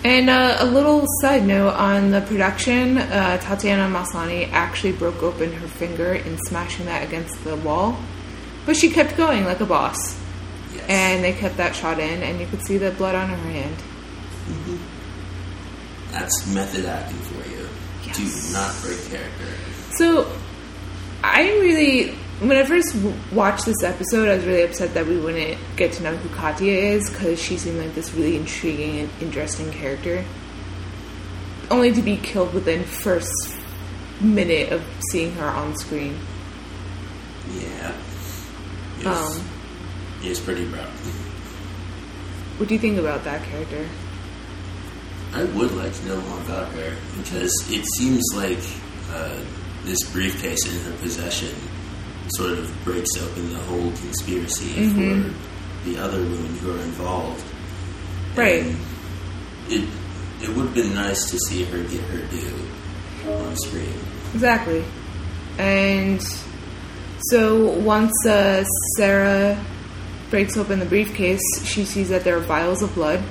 And 0.04 0.32
uh, 0.32 0.58
a 0.60 0.66
little 0.66 1.06
side 1.22 1.46
note 1.46 1.76
on 1.76 2.10
the 2.10 2.22
production 2.22 2.98
uh, 2.98 3.38
Tatiana 3.38 3.88
Maslany 3.88 4.50
actually 4.52 4.94
broke 4.94 5.22
open 5.22 5.52
her 5.54 5.68
finger 5.68 6.16
in 6.16 6.40
smashing 6.48 6.88
that 6.88 7.04
against 7.08 7.44
the 7.44 7.56
wall, 7.58 8.00
but 8.66 8.76
she 8.76 8.90
kept 8.90 9.16
going 9.16 9.46
like 9.46 9.60
a 9.60 9.66
boss. 9.66 10.20
Yes. 10.74 10.86
And 10.90 11.24
they 11.24 11.34
kept 11.34 11.58
that 11.58 11.76
shot 11.76 12.00
in, 12.00 12.24
and 12.24 12.40
you 12.40 12.48
could 12.48 12.64
see 12.64 12.78
the 12.78 12.92
blood 12.92 13.14
on 13.14 13.30
her 13.30 13.36
hand. 13.36 13.76
That's 16.12 16.54
method 16.54 16.86
acting 16.86 17.20
for 17.20 17.50
you. 17.50 17.68
Yes. 18.06 18.18
Do 18.18 18.54
not 18.54 18.82
break 18.82 19.00
character. 19.10 19.54
So, 19.92 20.32
I 21.24 21.44
really, 21.44 22.16
when 22.42 22.58
I 22.58 22.64
first 22.66 22.94
w- 22.94 23.16
watched 23.32 23.66
this 23.66 23.84
episode, 23.84 24.28
I 24.28 24.36
was 24.36 24.46
really 24.46 24.64
upset 24.64 24.94
that 24.96 25.06
we 25.08 25.18
wouldn't 25.18 25.58
get 25.76 25.94
to 25.94 26.04
know 26.04 26.16
who 26.16 26.30
Katja 26.36 26.66
is 26.72 27.10
because 27.10 27.42
she 27.42 27.58
seemed 27.58 27.78
like 27.80 27.94
this 27.96 28.14
really 28.14 28.36
intriguing 28.36 29.00
and 29.00 29.10
interesting 29.22 29.72
character. 29.72 30.24
Only 31.70 31.92
to 31.94 32.02
be 32.02 32.18
killed 32.18 32.54
within 32.54 32.84
first 32.84 33.32
minute 34.20 34.72
of 34.72 34.84
seeing 35.12 35.32
her 35.36 35.46
on 35.46 35.76
screen. 35.78 36.18
Yeah. 37.54 37.94
It's, 38.98 39.06
Um, 39.06 39.44
it's 40.22 40.40
pretty 40.40 40.66
rough. 40.66 40.90
What 42.60 42.68
do 42.70 42.76
you 42.76 42.80
think 42.80 42.98
about 43.00 43.24
that 43.24 43.44
character? 43.44 43.88
I 45.34 45.46
would 45.46 45.72
like 45.72 45.94
to 45.94 46.06
know 46.08 46.22
more 46.22 46.42
about 46.42 46.72
her 46.74 46.96
because 47.18 47.52
it 47.70 47.86
seems 47.98 48.22
like 48.36 48.60
uh, 49.12 49.40
this 49.86 49.98
briefcase 50.12 50.60
in 50.68 50.92
her 50.92 50.98
possession 51.00 51.56
sort 52.36 52.52
of 52.60 52.84
breaks 52.86 53.10
open 53.22 53.52
the 53.54 53.60
whole 53.60 53.92
conspiracy 53.92 54.74
Mhm. 54.76 55.24
for 55.34 55.90
the 55.90 55.98
other 55.98 56.18
women 56.20 56.58
who 56.62 56.72
are 56.72 56.82
involved. 56.84 57.44
Right. 58.36 58.64
And 58.64 58.78
it 59.70 59.84
it 60.42 60.50
would 60.56 60.66
have 60.68 60.74
been 60.74 60.96
nice 60.96 61.30
to 61.30 61.38
see 61.48 61.64
her 61.66 61.78
get 61.84 62.02
her 62.02 62.18
due 62.32 63.32
on 63.32 63.56
screen. 63.58 63.94
Exactly. 64.34 64.84
And 65.58 66.22
So 67.30 67.70
once 67.80 68.14
uh, 68.26 68.64
Sarah 68.98 69.56
breaks 70.32 70.58
open 70.58 70.80
the 70.80 70.86
briefcase, 70.86 71.40
she 71.64 71.86
sees 71.86 72.10
that 72.10 72.24
there 72.24 72.36
are 72.36 72.40
vials 72.40 72.82
of 72.82 72.96
blood 72.96 73.22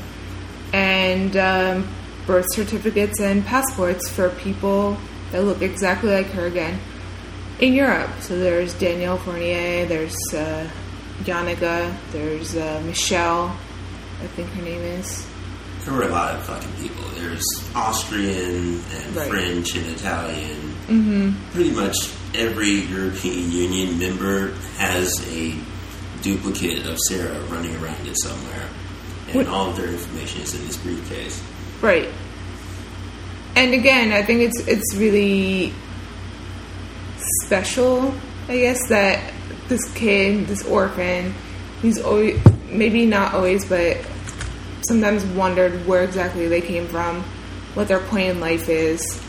and 0.73 1.37
um, 1.37 1.89
birth 2.25 2.47
certificates 2.53 3.19
and 3.21 3.45
passports 3.45 4.09
for 4.09 4.31
people 4.31 4.97
that 5.33 5.43
look 5.43 5.61
exactly 5.63 6.11
like 6.13 6.29
her 6.31 6.47
again 6.47 6.79
in 7.61 7.75
Europe. 7.75 8.11
So 8.21 8.39
there's 8.39 8.75
Danielle 8.75 9.19
Fournier, 9.19 9.87
there's 9.87 10.17
uh, 10.35 10.69
Janika, 11.23 11.95
there's 12.13 12.57
uh, 12.57 12.83
Michelle, 12.85 13.57
I 14.23 14.27
think 14.29 14.49
her 14.51 14.63
name 14.63 14.81
is. 14.81 15.27
There 15.85 15.95
were 15.95 16.03
a 16.03 16.09
lot 16.09 16.35
of 16.35 16.45
fucking 16.45 16.73
people. 16.81 17.05
There's 17.15 17.45
Austrian 17.75 18.81
and 18.93 19.17
Right. 19.17 19.29
French 19.31 19.75
and 19.77 19.87
Italian. 19.87 20.57
Mm-hmm. 20.89 21.51
Pretty 21.53 21.71
much 21.71 21.97
every 22.35 22.71
European 22.83 23.51
Union 23.51 23.99
member 23.99 24.53
has 24.77 25.27
a 25.33 25.55
duplicate 26.23 26.85
of 26.87 26.99
Sarah 27.09 27.39
running 27.45 27.75
around 27.83 28.07
it 28.07 28.17
somewhere. 28.21 28.69
And 29.29 29.37
What- 29.37 29.47
all 29.49 29.71
of 29.71 29.77
their 29.77 29.89
information 29.89 30.43
is 30.43 30.55
in 30.55 30.67
this 30.67 30.77
briefcase. 30.77 31.43
Right. 31.81 32.09
And 33.57 33.73
again, 33.75 34.13
I 34.13 34.23
think 34.23 34.41
it's 34.43 34.61
it's 34.69 34.95
really 34.97 35.73
special, 37.43 38.15
I 38.49 38.59
guess, 38.59 38.89
that 38.89 39.33
this 39.69 39.93
kid, 39.95 40.47
this 40.47 40.67
orphan, 40.67 41.35
he's 41.83 42.01
always 42.01 42.41
maybe 42.69 43.07
not 43.07 43.35
always, 43.35 43.69
but 43.69 43.99
sometimes 44.83 45.25
wondered 45.25 45.87
where 45.87 46.05
exactly 46.05 46.49
they 46.49 46.61
came 46.61 46.87
from, 46.87 47.23
what 47.75 47.89
their 47.89 48.01
point 48.01 48.29
in 48.29 48.41
life 48.41 48.69
is. 48.69 49.23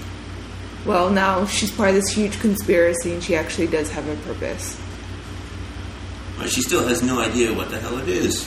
Well, 0.85 1.09
now 1.09 1.45
she's 1.45 1.71
part 1.71 1.89
of 1.89 1.95
this 1.95 2.09
huge 2.09 2.39
conspiracy, 2.39 3.13
and 3.13 3.23
she 3.23 3.35
actually 3.35 3.67
does 3.67 3.91
have 3.91 4.07
a 4.07 4.15
purpose. 4.23 4.79
But 6.37 6.49
she 6.49 6.61
still 6.61 6.87
has 6.87 7.03
no 7.03 7.19
idea 7.19 7.53
what 7.53 7.69
the 7.69 7.79
hell 7.79 7.99
it 7.99 8.09
is. 8.09 8.43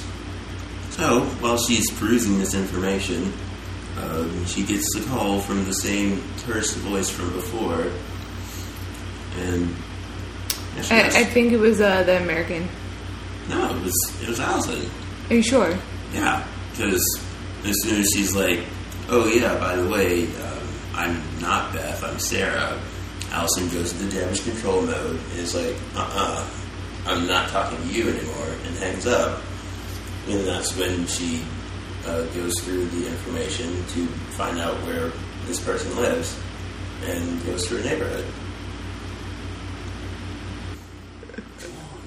So, 0.90 1.20
while 1.40 1.58
she's 1.58 1.88
perusing 1.92 2.38
this 2.38 2.54
information, 2.54 3.32
um, 4.00 4.44
she 4.46 4.64
gets 4.64 4.92
the 4.94 5.04
call 5.08 5.40
from 5.40 5.64
the 5.64 5.72
same 5.72 6.22
terse 6.38 6.74
voice 6.74 7.08
from 7.08 7.32
before. 7.32 7.86
And. 9.36 9.68
yeah, 10.76 10.82
she 10.82 10.94
I, 10.94 10.98
has- 11.02 11.16
I 11.16 11.24
think 11.24 11.52
it 11.52 11.58
was 11.58 11.80
uh, 11.80 12.02
the 12.04 12.16
American. 12.22 12.68
no, 13.48 13.76
it 13.76 13.82
was, 13.82 14.22
it 14.22 14.28
was 14.28 14.40
Allison. 14.40 14.88
Are 15.30 15.34
you 15.34 15.42
sure? 15.42 15.76
Yeah, 16.12 16.46
because 16.72 17.02
as 17.64 17.74
soon 17.82 18.00
as 18.00 18.08
she's 18.14 18.34
like, 18.36 18.60
"Oh 19.08 19.26
yeah, 19.28 19.58
by 19.58 19.76
the 19.76 19.88
way, 19.88 20.26
um, 20.26 20.68
I'm 20.94 21.40
not 21.40 21.72
Beth. 21.72 22.04
I'm 22.04 22.18
Sarah," 22.18 22.78
Allison 23.32 23.68
goes 23.70 23.92
into 24.00 24.16
damage 24.16 24.44
control 24.44 24.82
mode 24.82 25.18
and 25.30 25.38
is 25.40 25.54
like, 25.54 25.74
"Uh-uh, 25.96 26.48
I'm 27.06 27.26
not 27.26 27.48
talking 27.48 27.78
to 27.78 27.86
you 27.94 28.08
anymore," 28.10 28.46
and 28.66 28.76
hangs 28.78 29.06
up. 29.06 29.40
And 30.28 30.46
that's 30.46 30.76
when 30.76 31.06
she 31.06 31.42
uh, 32.06 32.22
goes 32.26 32.52
through 32.60 32.86
the 32.86 33.06
information 33.08 33.66
to 33.94 34.06
find 34.36 34.58
out 34.58 34.74
where 34.86 35.10
this 35.46 35.60
person 35.60 35.94
lives, 35.96 36.38
and 37.04 37.44
goes 37.44 37.66
through 37.68 37.78
a 37.78 37.84
neighborhood. 37.84 38.24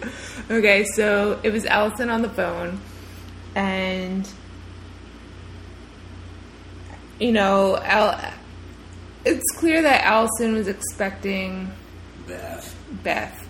Okay, 0.49 0.85
so 0.95 1.39
it 1.43 1.51
was 1.51 1.65
Allison 1.65 2.09
on 2.09 2.21
the 2.21 2.29
phone, 2.29 2.79
and 3.55 4.29
you 7.19 7.31
know, 7.33 7.77
Al- 7.77 8.33
it's 9.25 9.43
clear 9.57 9.81
that 9.81 10.05
Allison 10.05 10.53
was 10.53 10.67
expecting 10.69 11.69
Beth 12.27 12.75
Beth. 13.03 13.47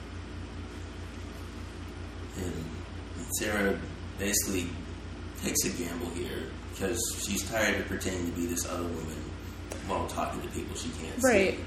And 2.38 2.54
Sarah 3.40 3.78
basically 4.18 4.68
takes 5.44 5.64
a 5.66 5.70
gamble 5.70 6.10
here 6.12 6.44
because 6.74 7.00
she's 7.26 7.48
tired 7.50 7.80
of 7.82 7.88
pretending 7.88 8.32
to 8.32 8.36
be 8.40 8.46
this 8.48 8.66
other 8.68 8.84
woman 8.84 9.18
while 9.88 10.08
talking 10.08 10.42
to 10.42 10.48
people 10.50 10.76
she 10.76 10.90
can't 11.02 11.22
Right. 11.24 11.58
see. 11.58 11.64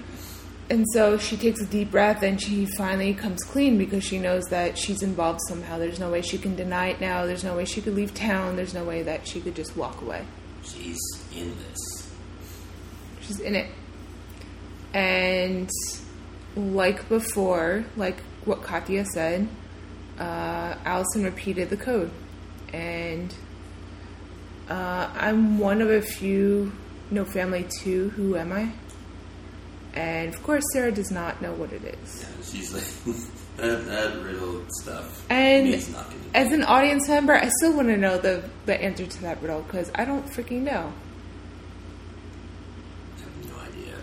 And 0.71 0.87
so 0.93 1.19
she 1.19 1.37
takes 1.37 1.61
a 1.61 1.67
deep 1.67 1.91
breath 1.91 2.23
and 2.23 2.41
she 2.41 2.65
finally 2.65 3.13
comes 3.13 3.43
clean 3.43 3.77
because 3.77 4.05
she 4.05 4.21
knows 4.21 4.45
that 4.51 4.79
she's 4.79 5.03
involved 5.03 5.41
somehow. 5.49 5.79
There's 5.79 5.99
no 5.99 6.13
way 6.13 6.23
she 6.23 6.39
can 6.39 6.55
deny 6.55 6.91
it 6.91 7.01
now. 7.01 7.27
There's 7.27 7.43
no 7.43 7.57
way 7.57 7.65
she 7.65 7.83
could 7.83 7.97
leave 7.97 8.15
town. 8.15 8.55
There's 8.55 8.73
no 8.73 8.85
way 8.85 9.03
that 9.03 9.27
she 9.27 9.41
could 9.41 9.57
just 9.57 9.77
walk 9.77 10.01
away. 10.01 10.25
She's 10.63 11.01
in 11.35 11.57
this. 11.59 12.13
She's 13.21 13.41
in 13.41 13.57
it. 13.57 13.69
And 14.95 15.69
like 16.55 17.09
before, 17.09 17.85
like 17.97 18.21
what 18.45 18.63
Katja 18.63 19.05
said, 19.07 19.49
uh, 20.21 20.77
Allison 20.85 21.25
repeated 21.25 21.71
the 21.71 21.77
code. 21.77 22.13
And 22.73 23.35
uh, 24.69 25.11
I'm 25.17 25.59
one 25.59 25.83
of 25.83 25.91
a 25.91 26.01
few 26.01 26.71
No 27.11 27.25
Family 27.25 27.67
2 27.83 28.11
Who 28.11 28.37
Am 28.37 28.53
I? 28.53 28.71
And 29.95 30.33
of 30.33 30.43
course, 30.43 30.65
Sarah 30.73 30.93
does 30.93 31.11
not 31.11 31.43
know 31.43 31.53
what 31.53 31.73
it 31.73 31.85
is. 31.85 32.23
Yeah, 32.23 32.43
she's 32.43 32.73
like, 32.73 33.17
that, 33.57 33.87
that 33.87 34.23
riddle 34.23 34.65
stuff 34.81 35.25
And 35.29 35.75
as 36.35 36.53
an 36.53 36.63
audience 36.63 37.09
member, 37.09 37.35
I 37.35 37.49
still 37.59 37.75
want 37.75 37.89
to 37.89 37.97
know 37.97 38.19
the, 38.19 38.49
the 38.67 38.81
answer 38.81 39.07
to 39.07 39.23
that 39.23 39.41
riddle 39.43 39.63
because 39.63 39.91
I 39.95 40.05
don't 40.05 40.27
freaking 40.27 40.63
know. 40.63 40.93
I 43.17 43.21
have 43.21 43.51
no 43.51 43.59
idea. 43.61 43.95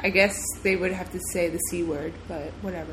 I 0.00 0.10
guess 0.10 0.36
they 0.62 0.76
would 0.76 0.92
have 0.92 1.10
to 1.12 1.20
say 1.32 1.48
the 1.48 1.58
C 1.70 1.82
word, 1.82 2.12
but 2.28 2.52
whatever. 2.62 2.92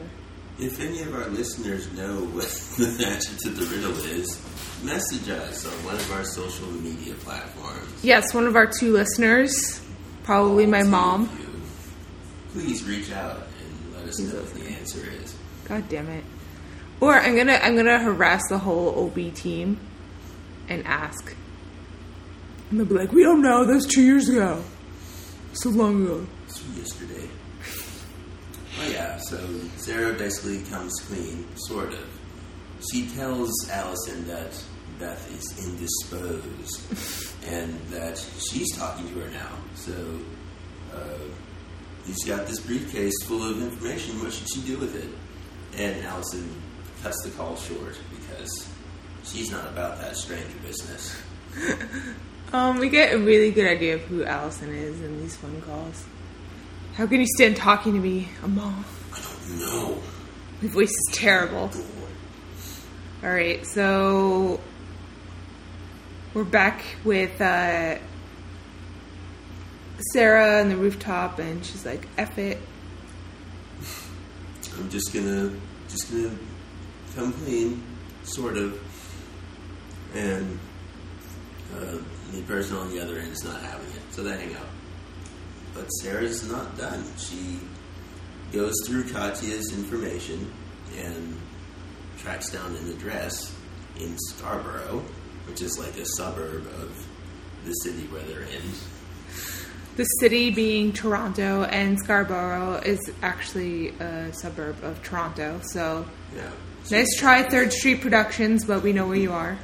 If 0.59 0.79
any 0.79 1.01
of 1.03 1.13
our 1.13 1.27
listeners 1.27 1.91
know 1.93 2.21
what 2.25 2.47
the 2.77 3.05
answer 3.07 3.35
to 3.43 3.49
the 3.49 3.65
riddle 3.75 3.97
is, 4.05 4.41
message 4.83 5.29
us 5.29 5.65
on 5.65 5.73
one 5.85 5.95
of 5.95 6.11
our 6.11 6.23
social 6.23 6.67
media 6.67 7.13
platforms. 7.15 8.03
Yes, 8.03 8.33
one 8.33 8.47
of 8.47 8.55
our 8.55 8.65
two 8.67 8.91
listeners, 8.93 9.81
probably 10.27 10.65
my 10.65 10.83
mom. 10.83 11.29
Please 12.51 12.83
reach 12.83 13.13
out 13.13 13.47
and 13.61 13.95
let 13.95 14.09
us 14.09 14.19
know 14.19 14.41
what 14.41 14.53
the 14.53 14.65
answer 14.65 14.99
is. 15.23 15.33
God 15.63 15.87
damn 15.87 16.09
it. 16.09 16.25
Or 16.99 17.13
I'm 17.13 17.37
gonna 17.37 17.57
I'm 17.63 17.77
gonna 17.77 17.97
harass 17.97 18.43
the 18.49 18.57
whole 18.57 19.05
OB 19.05 19.33
team 19.33 19.79
and 20.67 20.85
ask. 20.85 21.33
And 22.69 22.77
they'll 22.77 22.87
be 22.87 22.95
like, 22.95 23.13
We 23.13 23.23
don't 23.23 23.41
know, 23.41 23.63
that 23.63 23.73
was 23.73 23.85
two 23.85 24.01
years 24.01 24.27
ago. 24.27 24.61
So 25.53 25.69
long 25.69 26.03
ago. 26.03 26.27
It's 26.45 26.61
yesterday. 26.75 27.29
Oh 28.81 28.89
yeah, 28.89 29.17
so 29.19 29.39
Sarah 29.77 30.13
basically 30.13 30.61
comes 30.69 30.93
clean, 31.07 31.47
sort 31.55 31.93
of. 31.93 32.05
She 32.91 33.07
tells 33.15 33.69
Allison 33.69 34.27
that 34.27 34.61
Beth 34.99 35.31
is 35.33 35.65
indisposed 35.65 37.36
and 37.47 37.79
that 37.89 38.17
she's 38.39 38.75
talking 38.75 39.07
to 39.09 39.19
her 39.21 39.29
now. 39.31 39.49
So 39.75 39.93
uh, 40.93 41.19
he's 42.05 42.23
got 42.25 42.47
this 42.47 42.59
briefcase 42.59 43.13
full 43.25 43.43
of 43.43 43.61
information. 43.61 44.19
What 44.21 44.33
should 44.33 44.49
she 44.49 44.61
do 44.61 44.77
with 44.77 44.95
it? 44.95 45.09
And 45.79 46.05
Allison 46.05 46.49
cuts 47.01 47.21
the 47.23 47.31
call 47.31 47.55
short 47.55 47.97
because 48.09 48.67
she's 49.23 49.51
not 49.51 49.67
about 49.67 49.99
that 49.99 50.15
stranger 50.15 50.57
business. 50.63 51.21
Um, 52.53 52.79
we 52.79 52.87
get 52.87 53.13
a 53.13 53.17
really 53.17 53.51
good 53.51 53.67
idea 53.67 53.95
of 53.95 54.01
who 54.03 54.23
Allison 54.23 54.73
is 54.73 55.01
in 55.01 55.19
these 55.19 55.35
phone 55.35 55.61
calls. 55.63 56.05
How 56.93 57.05
can 57.05 57.19
you 57.19 57.27
stand 57.35 57.57
talking 57.57 57.93
to 57.93 57.99
me? 57.99 58.29
I'm 58.41 58.55
mom. 58.55 58.85
I 59.13 59.19
don't 59.19 59.59
know. 59.59 60.01
My 60.61 60.69
voice 60.69 60.89
is 60.89 61.09
terrible. 61.11 61.69
Alright, 63.21 63.67
so 63.67 64.61
we're 66.37 66.43
back 66.43 66.83
with 67.03 67.41
uh, 67.41 67.97
Sarah 70.13 70.61
on 70.61 70.69
the 70.69 70.77
rooftop, 70.77 71.39
and 71.39 71.65
she's 71.65 71.83
like, 71.83 72.07
F 72.15 72.37
it. 72.37 72.59
I'm 74.77 74.87
just 74.91 75.11
gonna 75.11 75.51
just 75.89 76.11
gonna 76.11 76.37
come 77.15 77.33
clean, 77.33 77.81
sort 78.21 78.55
of. 78.55 78.79
And 80.13 80.59
uh, 81.75 81.97
the 82.31 82.43
person 82.43 82.77
on 82.77 82.91
the 82.91 83.01
other 83.01 83.17
end 83.17 83.31
is 83.31 83.43
not 83.43 83.59
having 83.59 83.87
it, 83.87 84.01
so 84.11 84.21
they 84.21 84.37
hang 84.37 84.55
up. 84.57 84.69
But 85.73 85.87
Sarah's 85.87 86.47
not 86.47 86.77
done. 86.77 87.03
She 87.17 87.59
goes 88.51 88.75
through 88.85 89.05
Katja's 89.05 89.73
information 89.73 90.53
and 90.99 91.35
tracks 92.19 92.51
down 92.51 92.75
an 92.75 92.91
address 92.91 93.55
in 93.99 94.15
Scarborough, 94.19 95.03
which 95.47 95.61
is 95.61 95.77
like 95.79 95.97
a 95.97 96.05
suburb 96.17 96.65
of 96.81 97.05
the 97.65 97.71
city 97.73 98.07
where 98.07 98.21
they're 98.23 98.41
in. 98.41 98.61
The 99.95 100.03
city 100.19 100.51
being 100.51 100.93
Toronto, 100.93 101.63
and 101.63 101.97
Scarborough 101.99 102.75
is 102.85 102.99
actually 103.23 103.89
a 103.99 104.31
suburb 104.33 104.83
of 104.83 105.01
Toronto. 105.01 105.59
So 105.71 106.05
Yeah. 106.35 106.49
nice 106.91 107.15
try, 107.17 107.41
Third 107.43 107.73
Street 107.73 108.01
Productions, 108.01 108.63
but 108.65 108.83
we 108.83 108.93
know 108.93 109.07
where 109.07 109.17
you 109.17 109.31
are. 109.31 109.57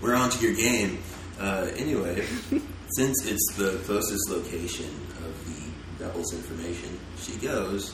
we're 0.00 0.14
on 0.14 0.30
to 0.30 0.38
your 0.46 0.54
game. 0.54 0.98
Uh, 1.40 1.68
anyway, 1.76 2.24
since 2.96 3.26
it's 3.26 3.54
the 3.56 3.80
closest 3.86 4.28
location 4.30 4.86
of 5.24 5.34
the 5.46 6.04
Devil's 6.04 6.32
information, 6.34 6.98
she 7.18 7.32
goes 7.38 7.92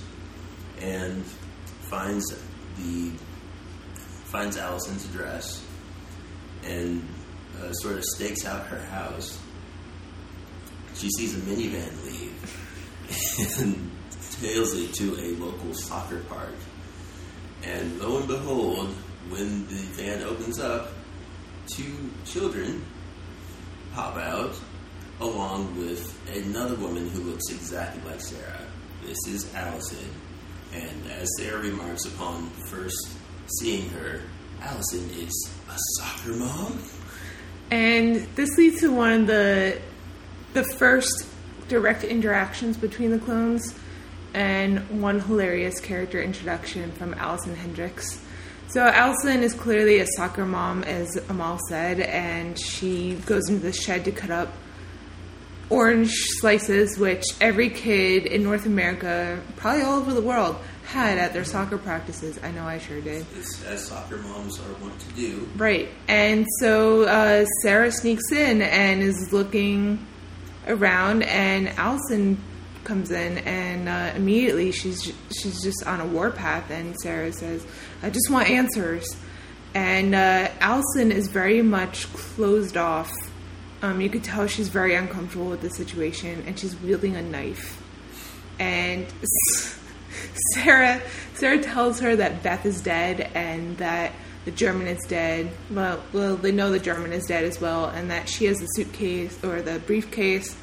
and 0.80 1.24
finds 1.88 2.24
the 2.76 3.12
finds 4.26 4.56
Allison's 4.58 5.04
address 5.06 5.62
and 6.64 7.06
uh, 7.62 7.72
sort 7.74 7.96
of 7.96 8.04
stakes 8.04 8.44
out 8.44 8.66
her 8.66 8.80
house. 8.86 9.38
She 10.94 11.08
sees 11.10 11.34
a 11.36 11.40
minivan 11.40 12.04
leave 12.04 13.58
and 13.60 13.90
tails 14.40 14.74
it 14.74 14.92
to 14.94 15.16
a 15.18 15.28
local 15.42 15.74
soccer 15.74 16.20
park. 16.28 16.54
And 17.64 18.00
lo 18.00 18.18
and 18.18 18.26
behold, 18.26 18.88
when 19.28 19.66
the 19.68 19.74
van 19.74 20.22
opens 20.22 20.58
up, 20.58 20.92
two 21.66 22.10
children 22.24 22.84
pop 23.94 24.16
out 24.16 24.54
along 25.20 25.78
with 25.78 26.18
another 26.34 26.74
woman 26.76 27.08
who 27.10 27.22
looks 27.22 27.48
exactly 27.50 28.02
like 28.10 28.20
Sarah. 28.20 28.66
This 29.04 29.18
is 29.28 29.54
Allison. 29.54 30.10
And 30.72 31.10
as 31.12 31.28
Sarah 31.38 31.60
remarks 31.60 32.04
upon 32.06 32.48
first 32.68 33.10
seeing 33.60 33.88
her, 33.90 34.22
Allison 34.60 35.08
is 35.10 35.50
a 35.68 35.76
soccer 35.98 36.32
mom. 36.34 36.78
And 37.72 38.16
this 38.34 38.58
leads 38.58 38.80
to 38.80 38.94
one 38.94 39.22
of 39.22 39.26
the 39.28 39.80
the 40.52 40.62
first 40.62 41.26
direct 41.68 42.04
interactions 42.04 42.76
between 42.76 43.10
the 43.10 43.18
clones 43.18 43.74
and 44.34 45.00
one 45.00 45.20
hilarious 45.20 45.80
character 45.80 46.20
introduction 46.20 46.92
from 46.92 47.14
Allison 47.14 47.56
Hendrix. 47.56 48.20
So 48.68 48.82
Allison 48.82 49.42
is 49.42 49.54
clearly 49.54 50.00
a 50.00 50.06
soccer 50.18 50.44
mom, 50.44 50.84
as 50.84 51.16
Amal 51.30 51.58
said, 51.70 52.00
and 52.00 52.58
she 52.58 53.14
goes 53.24 53.48
into 53.48 53.62
the 53.62 53.72
shed 53.72 54.04
to 54.04 54.12
cut 54.12 54.30
up 54.30 54.52
orange 55.70 56.12
slices, 56.12 56.98
which 56.98 57.24
every 57.40 57.70
kid 57.70 58.26
in 58.26 58.42
North 58.42 58.66
America, 58.66 59.40
probably 59.56 59.80
all 59.80 59.98
over 59.98 60.12
the 60.12 60.20
world, 60.20 60.56
had 60.92 61.18
at 61.18 61.32
their 61.32 61.44
soccer 61.44 61.78
practices. 61.78 62.38
I 62.42 62.50
know 62.50 62.64
I 62.64 62.78
sure 62.78 63.00
did. 63.00 63.26
It's 63.34 63.64
as 63.64 63.88
soccer 63.88 64.18
moms 64.18 64.60
are 64.60 64.72
wont 64.74 64.98
to 65.00 65.08
do. 65.14 65.48
Right. 65.56 65.88
And 66.06 66.46
so 66.60 67.04
uh, 67.04 67.46
Sarah 67.62 67.90
sneaks 67.90 68.30
in 68.30 68.62
and 68.62 69.02
is 69.02 69.32
looking 69.32 70.06
around, 70.68 71.22
and 71.22 71.68
Allison 71.70 72.38
comes 72.84 73.10
in, 73.10 73.38
and 73.38 73.88
uh, 73.88 74.12
immediately 74.14 74.70
she's 74.70 75.12
she's 75.30 75.62
just 75.62 75.86
on 75.86 76.00
a 76.00 76.06
warpath. 76.06 76.70
And 76.70 76.94
Sarah 77.00 77.32
says, 77.32 77.66
"I 78.02 78.10
just 78.10 78.30
want 78.30 78.50
answers." 78.50 79.16
And 79.74 80.14
uh, 80.14 80.50
Allison 80.60 81.10
is 81.10 81.28
very 81.28 81.62
much 81.62 82.12
closed 82.12 82.76
off. 82.76 83.10
Um, 83.80 84.02
you 84.02 84.10
could 84.10 84.22
tell 84.22 84.46
she's 84.46 84.68
very 84.68 84.94
uncomfortable 84.94 85.46
with 85.46 85.62
the 85.62 85.70
situation, 85.70 86.44
and 86.46 86.58
she's 86.58 86.76
wielding 86.76 87.16
a 87.16 87.22
knife. 87.22 87.82
And 88.58 89.06
Sarah 90.54 91.00
Sarah 91.34 91.60
tells 91.60 92.00
her 92.00 92.14
that 92.16 92.42
Beth 92.42 92.64
is 92.66 92.80
dead 92.80 93.30
and 93.34 93.76
that 93.78 94.12
the 94.44 94.50
German 94.50 94.86
is 94.86 95.04
dead. 95.06 95.50
Well, 95.70 96.02
well, 96.12 96.36
they 96.36 96.52
know 96.52 96.70
the 96.70 96.78
German 96.78 97.12
is 97.12 97.24
dead 97.26 97.44
as 97.44 97.60
well, 97.60 97.86
and 97.86 98.10
that 98.10 98.28
she 98.28 98.46
has 98.46 98.58
the 98.58 98.66
suitcase 98.66 99.42
or 99.44 99.62
the 99.62 99.78
briefcase, 99.80 100.56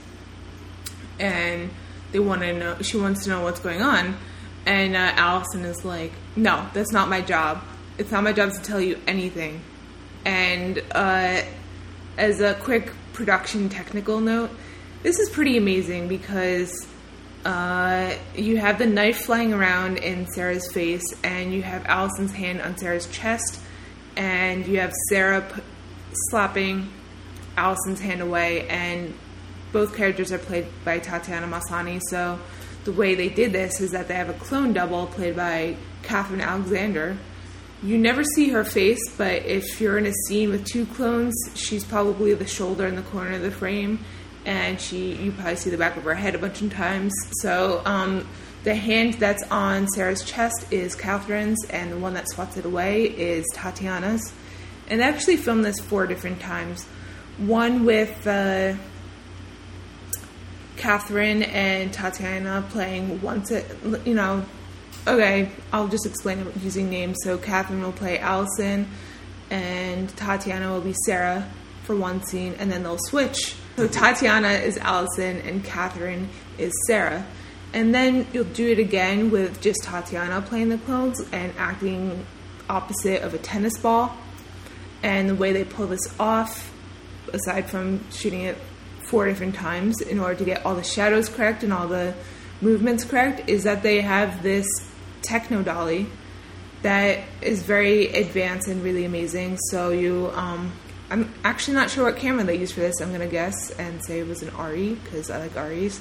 and 1.19 1.69
they 2.11 2.19
want 2.19 2.41
to 2.41 2.53
know. 2.53 2.77
She 2.81 2.97
wants 2.97 3.23
to 3.23 3.29
know 3.29 3.41
what's 3.41 3.59
going 3.59 3.81
on, 3.81 4.17
and 4.65 4.95
uh, 4.95 5.13
Allison 5.15 5.65
is 5.65 5.85
like, 5.85 6.11
"No, 6.35 6.67
that's 6.73 6.91
not 6.91 7.09
my 7.09 7.21
job. 7.21 7.63
It's 7.97 8.11
not 8.11 8.23
my 8.23 8.33
job 8.33 8.53
to 8.53 8.61
tell 8.61 8.81
you 8.81 8.99
anything." 9.07 9.61
And 10.25 10.83
uh, 10.91 11.41
as 12.17 12.41
a 12.41 12.53
quick 12.55 12.91
production 13.13 13.69
technical 13.69 14.19
note, 14.19 14.51
this 15.03 15.19
is 15.19 15.29
pretty 15.29 15.57
amazing 15.57 16.07
because 16.09 16.87
uh, 17.45 18.13
you 18.35 18.57
have 18.57 18.77
the 18.77 18.85
knife 18.85 19.21
flying 19.21 19.53
around 19.53 19.97
in 19.97 20.27
Sarah's 20.27 20.71
face, 20.71 21.03
and 21.23 21.53
you 21.53 21.61
have 21.61 21.85
Allison's 21.85 22.33
hand 22.33 22.61
on 22.61 22.77
Sarah's 22.77 23.07
chest, 23.07 23.59
and 24.17 24.67
you 24.67 24.79
have 24.79 24.93
Sarah 25.09 25.41
p- 25.41 25.61
slapping 26.29 26.89
Allison's 27.55 28.01
hand 28.01 28.21
away, 28.21 28.67
and 28.67 29.13
both 29.71 29.95
characters 29.95 30.31
are 30.31 30.37
played 30.37 30.67
by 30.83 30.99
Tatiana 30.99 31.47
Maslany. 31.47 32.01
So 32.09 32.39
the 32.83 32.91
way 32.91 33.15
they 33.15 33.29
did 33.29 33.53
this 33.53 33.79
is 33.79 33.91
that 33.91 34.07
they 34.07 34.15
have 34.15 34.29
a 34.29 34.33
clone 34.33 34.73
double 34.73 35.07
played 35.07 35.35
by 35.35 35.77
Kathryn 36.03 36.41
Alexandre. 36.41 37.17
You 37.81 37.97
never 37.97 38.25
see 38.25 38.49
her 38.49 38.65
face, 38.65 38.99
but 39.17 39.45
if 39.45 39.79
you're 39.79 39.97
in 39.97 40.05
a 40.05 40.13
scene 40.27 40.49
with 40.49 40.65
two 40.65 40.85
clones, 40.85 41.33
she's 41.55 41.85
probably 41.85 42.33
the 42.33 42.47
shoulder 42.47 42.85
in 42.85 42.95
the 42.95 43.01
corner 43.03 43.35
of 43.35 43.41
the 43.41 43.51
frame 43.51 44.03
and 44.49 44.81
she 44.81 45.13
you 45.13 45.31
probably 45.31 45.55
see 45.55 45.69
the 45.69 45.77
back 45.77 45.95
of 45.95 46.03
her 46.03 46.15
head 46.15 46.33
a 46.33 46.39
bunch 46.39 46.63
of 46.63 46.73
times. 46.73 47.13
So 47.41 47.83
um, 47.85 48.27
the 48.63 48.73
hand 48.73 49.13
that's 49.13 49.43
on 49.51 49.87
Sarah's 49.89 50.23
chest 50.23 50.65
is 50.71 50.95
Kathryn's, 50.95 51.63
and 51.69 51.91
the 51.91 51.97
one 51.97 52.15
that 52.15 52.27
swats 52.31 52.57
it 52.57 52.65
away 52.65 53.03
is 53.03 53.45
Tatiana's. 53.53 54.33
And 54.87 55.01
they 55.01 55.05
actually 55.05 55.37
filmed 55.37 55.63
this 55.63 55.79
four 55.79 56.07
different 56.07 56.39
times. 56.41 56.83
One 57.37 57.85
with 57.85 58.25
uh, 58.25 58.73
Kathryn 60.77 61.47
and 61.47 61.93
Tatiana 61.93 62.65
playing 62.69 63.21
once 63.21 63.51
it, 63.51 63.65
you 64.03 64.15
know. 64.15 64.43
Okay, 65.07 65.51
I'll 65.71 65.87
just 65.87 66.07
explain 66.07 66.39
it 66.39 66.57
using 66.57 66.89
names. 66.89 67.17
So 67.23 67.37
Kathryn 67.37 67.81
will 67.81 67.91
play 67.91 68.17
Allison, 68.17 68.87
and 69.51 70.09
Tatiana 70.17 70.71
will 70.71 70.81
be 70.81 70.95
Sarah 71.05 71.47
for 71.83 71.95
one 71.95 72.23
scene, 72.23 72.55
and 72.57 72.71
then 72.71 72.81
they'll 72.81 72.97
switch 72.97 73.55
so 73.79 73.87
Tatiana 73.87 74.49
is 74.49 74.77
Allison 74.77 75.39
and 75.39 75.63
Kathryn 75.63 76.27
is 76.57 76.73
Sarah. 76.85 77.25
And 77.73 77.95
then 77.95 78.27
you'll 78.33 78.43
do 78.43 78.69
it 78.69 78.77
again 78.77 79.31
with 79.31 79.61
just 79.61 79.83
Tatiana 79.83 80.41
playing 80.41 80.67
the 80.67 80.79
clones 80.79 81.21
and 81.31 81.53
acting 81.57 82.25
opposite 82.69 83.21
of 83.21 83.33
a 83.33 83.37
tennis 83.37 83.77
ball. 83.77 84.17
And 85.01 85.29
the 85.29 85.35
way 85.35 85.53
they 85.53 85.63
pull 85.63 85.87
this 85.87 86.13
off, 86.19 86.73
aside 87.31 87.69
from 87.69 88.03
shooting 88.11 88.41
it 88.41 88.57
four 89.07 89.27
different 89.27 89.55
times 89.55 90.01
in 90.01 90.19
order 90.19 90.35
to 90.35 90.43
get 90.43 90.65
all 90.65 90.75
the 90.75 90.83
shadows 90.83 91.29
correct 91.29 91.63
and 91.63 91.71
all 91.71 91.87
the 91.87 92.13
movements 92.59 93.05
correct, 93.05 93.47
is 93.47 93.63
that 93.63 93.81
they 93.81 94.01
have 94.01 94.43
this 94.43 94.67
techno 95.21 95.63
dolly 95.63 96.05
that 96.81 97.19
is 97.41 97.63
very 97.63 98.07
advanced 98.07 98.67
and 98.67 98.83
really 98.83 99.05
amazing. 99.05 99.57
So 99.69 99.91
you 99.91 100.31
um, 100.35 100.73
I'm 101.11 101.33
actually 101.43 101.73
not 101.75 101.89
sure 101.89 102.05
what 102.05 102.17
camera 102.17 102.43
they 102.43 102.57
used 102.57 102.73
for 102.73 102.81
this. 102.81 103.01
I'm 103.01 103.11
gonna 103.11 103.27
guess 103.27 103.71
and 103.71 104.03
say 104.05 104.19
it 104.19 104.27
was 104.27 104.43
an 104.43 104.49
ARRI 104.51 104.95
because 105.03 105.29
I 105.31 105.39
like 105.39 105.55
ARRIs. 105.55 105.99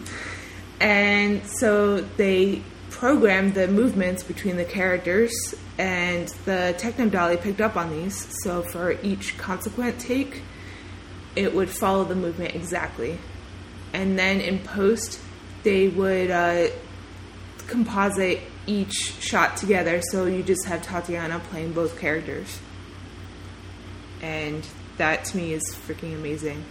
and 0.80 1.46
so 1.46 2.00
they 2.00 2.62
programmed 2.90 3.54
the 3.54 3.68
movements 3.68 4.22
between 4.22 4.56
the 4.56 4.64
characters, 4.64 5.32
and 5.78 6.28
the 6.44 6.74
Techno 6.78 7.08
Dolly 7.08 7.36
picked 7.36 7.60
up 7.60 7.76
on 7.76 7.90
these. 7.90 8.28
So 8.42 8.62
for 8.62 8.92
each 9.02 9.36
consequent 9.36 9.98
take, 9.98 10.42
it 11.34 11.54
would 11.54 11.70
follow 11.70 12.04
the 12.04 12.14
movement 12.14 12.54
exactly. 12.54 13.18
And 13.92 14.18
then 14.18 14.40
in 14.40 14.58
post, 14.60 15.20
they 15.62 15.88
would 15.88 16.30
uh, 16.30 16.68
composite 17.66 18.40
each 18.66 19.14
shot 19.20 19.56
together. 19.56 20.00
So 20.10 20.26
you 20.26 20.42
just 20.42 20.66
have 20.66 20.82
Tatiana 20.82 21.40
playing 21.40 21.72
both 21.72 21.98
characters 21.98 22.58
and 24.22 24.66
that 24.96 25.24
to 25.26 25.36
me 25.36 25.52
is 25.52 25.62
freaking 25.86 26.14
amazing. 26.14 26.64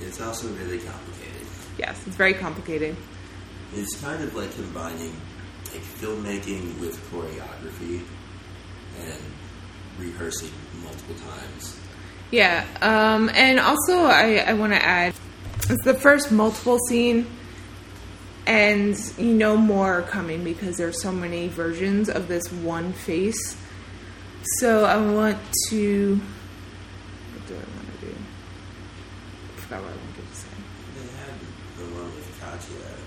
It's 0.00 0.20
also 0.20 0.48
really 0.48 0.78
complicated. 0.78 1.46
Yes, 1.76 2.00
it's 2.06 2.16
very 2.16 2.34
complicated. 2.34 2.96
It's 3.74 4.00
kind 4.00 4.22
of 4.22 4.34
like 4.34 4.54
combining 4.54 5.14
like 5.72 5.82
filmmaking 5.82 6.78
with 6.80 6.98
choreography 7.10 8.02
and 8.98 9.20
rehearsing 9.98 10.50
multiple 10.82 11.16
times. 11.16 11.78
Yeah, 12.30 12.64
um, 12.80 13.30
and 13.34 13.58
also 13.58 14.04
I, 14.04 14.36
I 14.46 14.52
want 14.54 14.72
to 14.72 14.84
add 14.84 15.14
it's 15.68 15.84
the 15.84 15.94
first 15.94 16.32
multiple 16.32 16.78
scene, 16.88 17.26
and 18.46 18.96
you 19.18 19.34
know 19.34 19.56
more 19.56 20.02
coming 20.02 20.44
because 20.44 20.76
there's 20.76 21.02
so 21.02 21.12
many 21.12 21.48
versions 21.48 22.08
of 22.08 22.28
this 22.28 22.50
one 22.52 22.92
face 22.92 23.56
so 24.56 24.84
I 24.84 24.96
want 24.96 25.38
to. 25.68 26.14
What 26.16 27.46
do 27.46 27.54
I 27.54 27.58
want 27.58 28.00
to 28.00 28.06
do? 28.06 28.14
I 29.56 29.60
forgot 29.60 29.82
what 29.82 29.92
I 29.92 29.96
wanted 29.96 30.28
to 30.28 30.36
say. 30.36 30.48
They 30.96 31.06
had 31.16 31.34
the 31.76 31.84
one 31.94 32.14
with 32.14 32.40
Katja. 32.40 32.98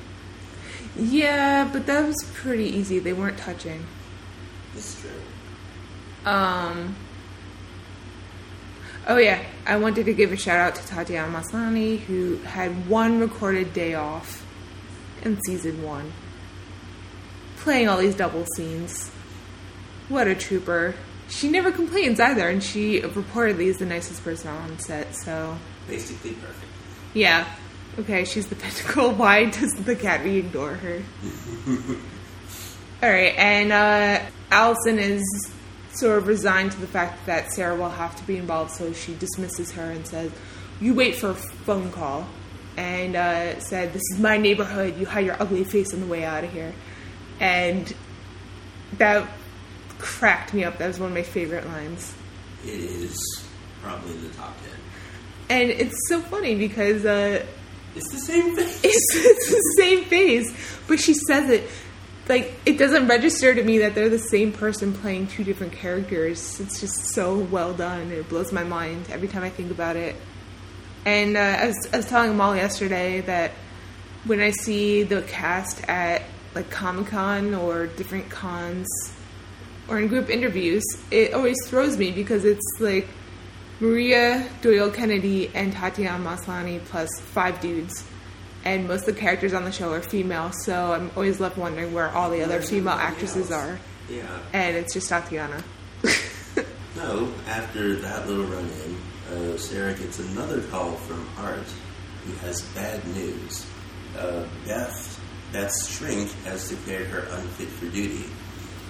Yeah, 0.96 1.70
but 1.72 1.86
that 1.86 2.06
was 2.06 2.18
pretty 2.34 2.66
easy. 2.66 3.00
They 3.00 3.14
weren't 3.14 3.38
touching. 3.38 3.86
That's 4.74 5.00
true. 5.02 6.30
Um. 6.30 6.96
Oh 9.08 9.18
yeah, 9.18 9.44
I 9.66 9.78
wanted 9.78 10.06
to 10.06 10.14
give 10.14 10.32
a 10.32 10.38
shout 10.38 10.60
out 10.60 10.76
to 10.76 10.88
Tatiana 10.88 11.32
Maslany, 11.32 12.00
who 12.00 12.38
had 12.38 12.88
one 12.88 13.20
recorded 13.20 13.74
day 13.74 13.96
off 13.96 14.46
in 15.24 15.42
season 15.42 15.82
one, 15.82 16.14
playing 17.58 17.88
all 17.90 17.98
these 17.98 18.16
double 18.16 18.46
scenes. 18.56 19.10
What 20.08 20.28
a 20.28 20.36
trooper! 20.36 20.94
She 21.32 21.50
never 21.50 21.72
complains 21.72 22.20
either, 22.20 22.48
and 22.50 22.62
she 22.62 23.02
reportedly 23.02 23.66
is 23.66 23.78
the 23.78 23.86
nicest 23.86 24.24
person 24.24 24.50
on 24.50 24.78
set. 24.80 25.16
So 25.16 25.58
basically 25.88 26.34
perfect. 26.34 26.68
Yeah. 27.14 27.48
Okay, 28.00 28.26
she's 28.26 28.48
the 28.48 28.56
pinnacle. 28.64 29.12
Why 29.12 29.46
does 29.46 29.74
the 29.74 29.96
cat 29.96 30.26
ignore 30.26 30.76
her? 30.76 31.02
All 33.04 33.10
right, 33.10 33.34
and 33.36 33.72
uh, 33.72 34.24
Allison 34.52 35.00
is 35.00 35.24
sort 35.94 36.20
of 36.20 36.28
resigned 36.28 36.72
to 36.74 36.80
the 36.80 36.88
fact 36.88 37.26
that 37.26 37.52
Sarah 37.52 37.76
will 37.76 37.90
have 37.90 38.16
to 38.18 38.24
be 38.24 38.38
involved, 38.38 38.72
so 38.72 38.94
she 38.94 39.16
dismisses 39.16 39.72
her 39.72 39.90
and 39.90 40.08
says, 40.08 40.32
"You 40.80 40.94
wait 40.94 41.16
for 41.16 41.32
a 41.32 41.36
phone 41.36 41.92
call," 41.92 42.28
and 42.78 43.16
uh, 43.16 43.60
said, 43.60 43.94
"This 43.94 44.04
is 44.14 44.20
my 44.20 44.38
neighborhood. 44.38 44.98
You 44.98 45.06
hide 45.08 45.26
your 45.26 45.42
ugly 45.42 45.64
face 45.64 45.94
on 45.94 46.00
the 46.02 46.06
way 46.06 46.24
out 46.24 46.44
of 46.44 46.54
here," 46.54 46.74
and 47.40 47.92
that 48.98 49.28
cracked 50.02 50.54
me 50.54 50.64
up. 50.64 50.78
That 50.80 50.88
was 50.88 51.00
one 51.00 51.10
of 51.10 51.16
my 51.16 51.24
favorite 51.24 51.66
lines. 51.68 52.14
It 52.66 52.80
is 52.80 53.48
probably 53.82 54.12
in 54.12 54.24
the 54.24 54.30
top 54.30 54.56
ten. 54.62 54.80
And 55.50 55.70
it's 55.70 55.98
so 56.08 56.20
funny 56.22 56.56
because 56.56 57.06
uh, 57.06 57.46
It's 57.96 58.12
the 58.12 58.20
same 58.20 58.56
thing. 58.56 58.68
it's, 58.84 59.16
it's 59.16 59.50
the 59.50 59.76
same 59.78 60.06
face, 60.06 60.80
but 60.88 61.00
she 61.00 61.14
says 61.14 61.50
it 61.50 61.70
like 62.30 62.54
it 62.66 62.78
doesn't 62.78 63.08
register 63.08 63.54
to 63.54 63.64
me 63.64 63.80
that 63.80 63.96
they're 63.96 64.10
the 64.10 64.20
same 64.20 64.52
person 64.52 64.94
playing 64.94 65.28
two 65.28 65.44
different 65.44 65.74
characters. 65.74 66.60
It's 66.60 66.80
just 66.80 67.06
so 67.14 67.38
well 67.38 67.74
done. 67.74 68.12
It 68.12 68.30
blows 68.30 68.52
my 68.52 68.64
mind 68.64 69.08
every 69.10 69.28
time 69.28 69.44
I 69.44 69.50
think 69.50 69.72
about 69.72 69.96
it. 69.96 70.16
And 71.06 71.36
uh, 71.36 71.40
I, 71.40 71.68
was, 71.68 71.90
I 71.94 71.98
was 71.98 72.06
telling 72.06 72.38
Molly 72.38 72.60
yesterday 72.60 73.22
that 73.22 73.52
when 74.26 74.40
I 74.40 74.52
see 74.52 75.04
the 75.04 75.24
cast 75.24 75.84
at 75.90 76.22
like 76.54 76.70
Comic 76.70 77.08
Con 77.08 77.56
or 77.56 77.88
different 77.88 78.30
cons 78.30 78.88
or 79.92 80.00
in 80.00 80.08
group 80.08 80.30
interviews, 80.30 80.84
it 81.12 81.34
always 81.34 81.58
throws 81.68 81.98
me 81.98 82.12
because 82.12 82.46
it's 82.46 82.66
like 82.80 83.08
Maria 83.82 84.48
Doyle 84.62 84.90
Kennedy 84.90 85.52
and 85.54 85.74
Tatiana 85.74 86.24
Maslany 86.24 86.84
plus 86.86 87.10
five 87.20 87.60
dudes. 87.60 88.04
And 88.64 88.88
most 88.88 89.08
of 89.08 89.16
the 89.16 89.20
characters 89.22 89.54
on 89.54 89.66
the 89.66 89.72
show 89.72 89.92
are 89.92 90.02
female, 90.02 90.52
so 90.52 90.94
I'm 90.94 91.12
always 91.16 91.40
left 91.40 91.58
wondering 91.58 91.94
where 91.94 92.10
all 92.10 92.30
the 92.30 92.42
other 92.44 92.56
Where's 92.56 92.70
female 92.70 92.94
actresses 92.94 93.52
else? 93.52 93.64
are. 93.64 93.80
Yeah. 94.10 94.40
And 94.54 94.78
it's 94.78 94.94
just 94.94 95.10
Tatiana. 95.10 95.64
No, 96.96 97.32
after 97.48 97.96
that 97.96 98.28
little 98.28 98.44
run 98.46 98.70
in, 98.86 98.98
uh, 99.54 99.58
Sarah 99.58 99.94
gets 99.94 100.20
another 100.20 100.62
call 100.64 100.92
from 100.98 101.26
Art, 101.38 101.66
who 102.26 102.34
has 102.46 102.62
bad 102.76 103.06
news. 103.16 103.66
Uh, 104.18 104.46
Beth, 104.68 105.20
Beth's 105.54 105.88
shrink, 105.90 106.30
has 106.44 106.68
declared 106.70 107.08
her 107.08 107.22
unfit 107.32 107.70
for 107.70 107.86
duty, 107.86 108.26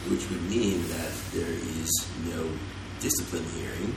which 0.09 0.29
would 0.29 0.41
mean 0.49 0.81
that 0.89 1.11
there 1.33 1.51
is 1.51 2.07
no 2.25 2.49
discipline 2.99 3.45
hearing, 3.57 3.95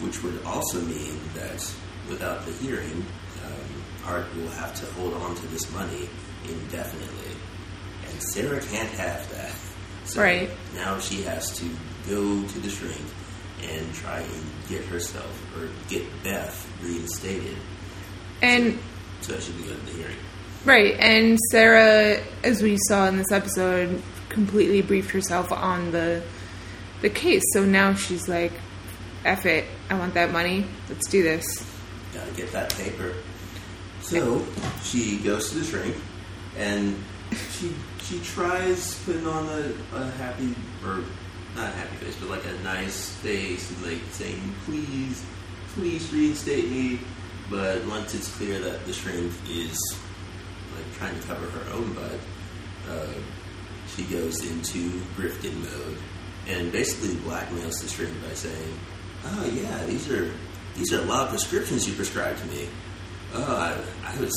which 0.00 0.22
would 0.22 0.42
also 0.44 0.80
mean 0.82 1.18
that 1.34 1.72
without 2.08 2.44
the 2.46 2.52
hearing, 2.52 3.04
um, 3.44 3.82
Art 4.06 4.26
will 4.36 4.48
have 4.50 4.74
to 4.74 4.86
hold 4.92 5.14
on 5.14 5.34
to 5.34 5.46
this 5.48 5.70
money 5.72 6.08
indefinitely. 6.48 7.32
And 8.08 8.22
Sarah 8.22 8.60
can't 8.60 8.88
have 8.90 9.28
that. 9.32 9.52
So 10.04 10.22
Right. 10.22 10.50
now 10.74 10.98
she 11.00 11.22
has 11.22 11.50
to 11.58 11.64
go 12.08 12.42
to 12.46 12.58
the 12.60 12.70
shrink 12.70 13.00
and 13.68 13.94
try 13.94 14.20
and 14.20 14.44
get 14.68 14.84
herself 14.84 15.32
or 15.56 15.68
get 15.88 16.04
Beth 16.22 16.66
reinstated 16.82 17.56
And 18.42 18.78
so 19.22 19.32
that 19.32 19.42
she 19.42 19.52
can 19.52 19.62
go 19.62 19.74
to 19.74 19.86
the 19.86 19.92
hearing. 19.92 20.16
Right, 20.64 20.94
and 21.00 21.38
Sarah, 21.50 22.20
as 22.44 22.62
we 22.62 22.76
saw 22.88 23.06
in 23.08 23.16
this 23.16 23.32
episode, 23.32 24.02
completely 24.36 24.82
briefed 24.82 25.10
herself 25.10 25.50
on 25.50 25.90
the 25.90 26.22
the 27.00 27.10
case. 27.10 27.42
So 27.52 27.64
now 27.64 27.94
she's 27.94 28.28
like, 28.28 28.52
"F 29.24 29.46
it, 29.46 29.64
I 29.90 29.98
want 29.98 30.14
that 30.14 30.30
money. 30.30 30.66
Let's 30.88 31.08
do 31.08 31.22
this." 31.22 31.44
Gotta 32.14 32.30
get 32.32 32.52
that 32.52 32.74
paper. 32.74 33.14
So 34.02 34.44
she 34.82 35.18
goes 35.18 35.50
to 35.50 35.58
the 35.58 35.64
shrink 35.64 35.96
and 36.56 37.02
she 37.50 37.72
she 38.02 38.20
tries 38.20 39.02
putting 39.04 39.26
on 39.26 39.46
a, 39.46 39.96
a 39.96 40.10
happy 40.12 40.54
or 40.84 41.02
not 41.56 41.70
a 41.70 41.76
happy 41.76 41.96
face, 41.96 42.16
but 42.20 42.30
like 42.30 42.44
a 42.44 42.62
nice 42.62 43.10
face 43.16 43.70
and 43.70 43.90
like 43.90 44.02
saying, 44.12 44.54
Please, 44.64 45.24
please 45.74 46.12
reinstate 46.12 46.70
me 46.70 47.00
but 47.50 47.84
once 47.86 48.14
it's 48.14 48.34
clear 48.36 48.58
that 48.58 48.84
the 48.86 48.92
shrink 48.92 49.32
is 49.48 49.78
like 50.74 50.98
trying 50.98 51.18
to 51.18 51.26
cover 51.26 51.46
her 51.46 51.72
own 51.72 51.92
butt, 51.94 52.18
uh, 52.88 53.06
she 53.96 54.04
goes 54.04 54.40
into 54.50 55.00
grifting 55.16 55.56
mode 55.62 55.98
and 56.48 56.70
basically 56.70 57.14
blackmails 57.16 57.82
the 57.82 57.88
shrink 57.88 58.12
by 58.22 58.34
saying, 58.34 58.78
"Oh 59.24 59.44
yeah, 59.46 59.84
these 59.86 60.08
are 60.10 60.30
these 60.76 60.92
are 60.92 61.00
a 61.00 61.04
lot 61.04 61.22
of 61.24 61.28
prescriptions 61.30 61.88
you 61.88 61.94
prescribed 61.94 62.38
to 62.40 62.46
me. 62.46 62.68
Oh, 63.34 63.42
I, 63.56 63.76
I 64.12 64.20
was 64.20 64.32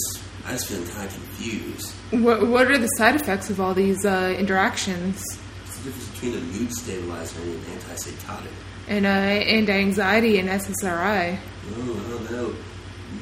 I 0.47 0.53
was 0.53 0.63
feeling 0.63 0.87
kind 0.87 1.05
of 1.07 1.13
confused. 1.13 1.91
What 2.11 2.47
What 2.47 2.71
are 2.71 2.77
the 2.77 2.87
side 2.97 3.15
effects 3.15 3.49
of 3.49 3.59
all 3.59 3.73
these 3.73 4.05
uh, 4.05 4.35
interactions 4.39 5.21
What's 5.63 5.77
the 5.79 5.91
difference 5.91 6.09
between 6.11 6.37
a 6.37 6.41
mood 6.41 6.73
stabilizer 6.73 7.41
and 7.41 7.53
an 7.53 7.61
antipsychotic? 7.79 8.51
and 8.87 9.05
uh, 9.05 9.09
anti-anxiety 9.09 10.39
and 10.39 10.49
SSRI? 10.49 11.37
Oh, 11.37 12.03
I 12.05 12.09
don't 12.09 12.31
know. 12.31 12.55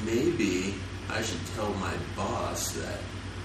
Maybe 0.06 0.76
I 1.10 1.22
should 1.22 1.46
tell 1.56 1.74
my 1.74 1.94
boss 2.16 2.72
that 2.74 3.00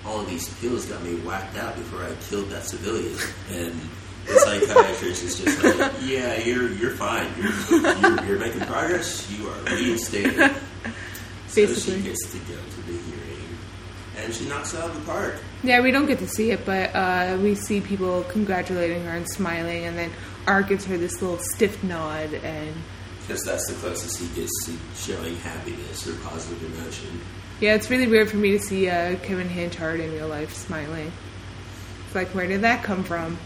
all 0.07 0.21
of 0.21 0.29
these 0.29 0.53
pills 0.61 0.87
got 0.87 1.03
me 1.03 1.15
whacked 1.17 1.57
out 1.57 1.77
before 1.77 2.03
I 2.05 2.15
killed 2.29 2.49
that 2.51 2.65
civilian. 2.65 3.17
And 3.51 3.81
the 4.27 4.35
psychiatrist 4.39 5.23
is 5.25 5.39
just 5.43 5.63
like, 5.63 5.93
yeah, 6.03 6.39
you're 6.39 6.71
you're 6.71 6.93
fine. 6.93 7.29
You're, 7.39 7.97
you're, 7.97 8.25
you're 8.25 8.39
making 8.39 8.61
progress. 8.63 9.31
You 9.31 9.49
are 9.49 9.59
reinstated. 9.65 10.51
So 11.49 11.67
she 11.67 12.01
gets 12.01 12.31
to 12.33 12.39
go 12.39 12.55
to 12.55 12.81
the 12.87 12.93
hearing, 12.93 13.59
and 14.17 14.33
she 14.33 14.49
knocks 14.49 14.73
it 14.75 14.81
out 14.81 14.89
of 14.91 14.95
the 14.95 15.13
park. 15.13 15.35
Yeah, 15.63 15.81
we 15.83 15.91
don't 15.91 16.07
get 16.07 16.19
to 16.21 16.27
see 16.27 16.51
it, 16.51 16.65
but 16.65 16.95
uh, 16.95 17.37
we 17.43 17.55
see 17.55 17.81
people 17.81 18.25
congratulating 18.25 19.05
her 19.05 19.15
and 19.17 19.29
smiling, 19.29 19.85
and 19.85 19.99
then 19.99 20.11
Art 20.47 20.69
gives 20.69 20.87
her 20.87 20.97
this 20.97 21.21
little 21.21 21.39
stiff 21.39 21.85
nod, 21.85 22.33
and 22.33 22.75
Because 23.21 23.45
that's 23.45 23.67
the 23.69 23.75
closest 23.75 24.19
he 24.19 24.29
gets 24.41 24.65
to 24.67 24.73
showing 24.97 25.37
happiness 25.37 26.09
or 26.09 26.15
positive 26.21 26.63
emotion. 26.75 27.21
Yeah, 27.63 27.75
it's 27.75 27.89
really 27.89 28.09
weird 28.09 28.29
for 28.29 28.39
me 28.39 28.51
to 28.51 28.59
see 28.59 28.91
uh, 28.91 29.15
Kevin 29.21 29.49
Hanchard 29.49 30.01
in 30.01 30.11
real 30.11 30.27
life 30.27 30.53
smiling. 30.53 31.13
It's 32.07 32.15
like, 32.17 32.27
where 32.35 32.49
did 32.49 32.63
that 32.63 32.83
come 32.83 33.05
from? 33.05 33.39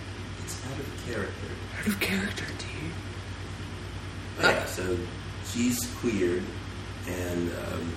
It's 0.43 0.59
out 0.65 0.79
of 0.79 1.07
character. 1.07 1.47
Out 1.79 1.87
of 1.87 2.01
character, 2.01 2.45
dude. 2.47 2.93
But 4.39 4.55
yeah, 4.55 4.65
so 4.65 4.97
she's 5.45 5.79
queer, 5.97 6.43
and 7.07 7.51
um, 7.51 7.93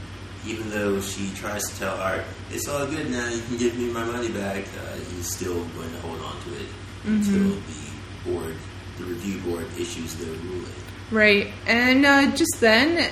even 0.45 0.70
though 0.70 0.99
she 0.99 1.34
tries 1.36 1.63
to 1.70 1.80
tell 1.80 1.95
Art, 1.95 2.26
it's 2.51 2.67
all 2.67 2.86
good 2.86 3.09
now, 3.09 3.30
you 3.30 3.41
can 3.43 3.55
give 3.55 3.78
me 3.78 3.89
my 3.89 4.03
money 4.03 4.28
back, 4.28 4.65
uh, 4.78 4.95
he's 4.97 5.34
still 5.34 5.63
going 5.67 5.89
to 5.89 5.99
hold 5.99 6.20
on 6.20 6.36
to 6.41 6.53
it 6.55 6.67
until 7.05 7.55
the 7.55 8.30
board, 8.30 8.55
the 8.97 9.05
review 9.05 9.39
board, 9.49 9.65
issues 9.78 10.15
their 10.15 10.36
ruling. 10.36 10.65
Right, 11.11 11.47
and 11.65 12.05
uh, 12.05 12.36
just 12.36 12.59
then, 12.59 13.09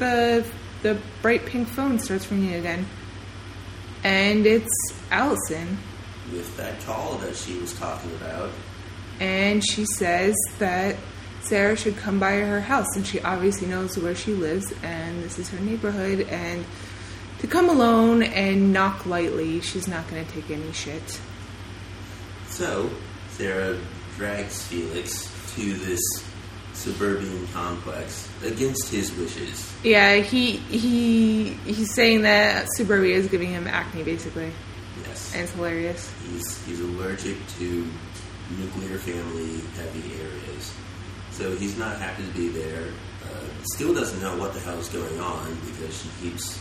the 0.00 0.44
the 0.82 0.98
bright 1.22 1.46
pink 1.46 1.68
phone 1.68 1.98
starts 1.98 2.30
ringing 2.30 2.54
again, 2.54 2.86
and 4.04 4.46
it's 4.46 4.70
Allison, 5.10 5.78
With 6.32 6.56
that 6.56 6.80
call 6.84 7.16
that 7.18 7.36
she 7.36 7.58
was 7.58 7.72
talking 7.78 8.10
about, 8.16 8.50
and 9.20 9.64
she 9.64 9.84
says 9.84 10.34
that 10.58 10.96
Sarah 11.42 11.76
should 11.76 11.96
come 11.96 12.18
by 12.18 12.32
her 12.36 12.60
house, 12.60 12.96
and 12.96 13.06
she 13.06 13.20
obviously 13.20 13.68
knows 13.68 13.96
where 13.98 14.14
she 14.14 14.32
lives, 14.32 14.72
and 14.82 15.22
this 15.22 15.38
is 15.38 15.48
her 15.50 15.60
neighborhood, 15.60 16.26
and 16.28 16.64
to 17.40 17.46
come 17.46 17.68
alone 17.68 18.22
and 18.22 18.72
knock 18.72 19.04
lightly, 19.06 19.60
she's 19.60 19.88
not 19.88 20.08
going 20.08 20.24
to 20.24 20.32
take 20.32 20.50
any 20.50 20.72
shit. 20.72 21.20
so 22.48 22.90
Sarah 23.30 23.78
drags 24.16 24.62
Felix 24.66 25.30
to 25.56 25.72
this 25.74 26.00
suburban 26.82 27.46
complex 27.48 28.28
against 28.44 28.88
his 28.90 29.12
wishes. 29.16 29.72
Yeah, 29.84 30.16
he 30.16 30.56
he 30.56 31.50
he's 31.64 31.92
saying 31.94 32.22
that 32.22 32.66
Suburbia 32.76 33.16
is 33.16 33.28
giving 33.28 33.50
him 33.50 33.66
acne, 33.66 34.02
basically, 34.02 34.50
Yes. 35.06 35.32
and 35.34 35.42
it's 35.44 35.52
hilarious. 35.52 36.10
He's 36.28 36.64
he's 36.66 36.80
allergic 36.80 37.36
to 37.58 37.86
nuclear 38.58 38.98
family 38.98 39.60
heavy 39.76 40.12
areas, 40.20 40.72
so 41.30 41.54
he's 41.56 41.78
not 41.78 41.98
happy 41.98 42.24
to 42.24 42.30
be 42.32 42.48
there. 42.48 42.84
Uh, 43.24 43.28
still 43.74 43.94
doesn't 43.94 44.20
know 44.20 44.36
what 44.36 44.52
the 44.52 44.60
hell 44.60 44.78
is 44.78 44.88
going 44.88 45.20
on 45.20 45.56
because 45.66 46.02
she 46.02 46.08
keeps 46.20 46.58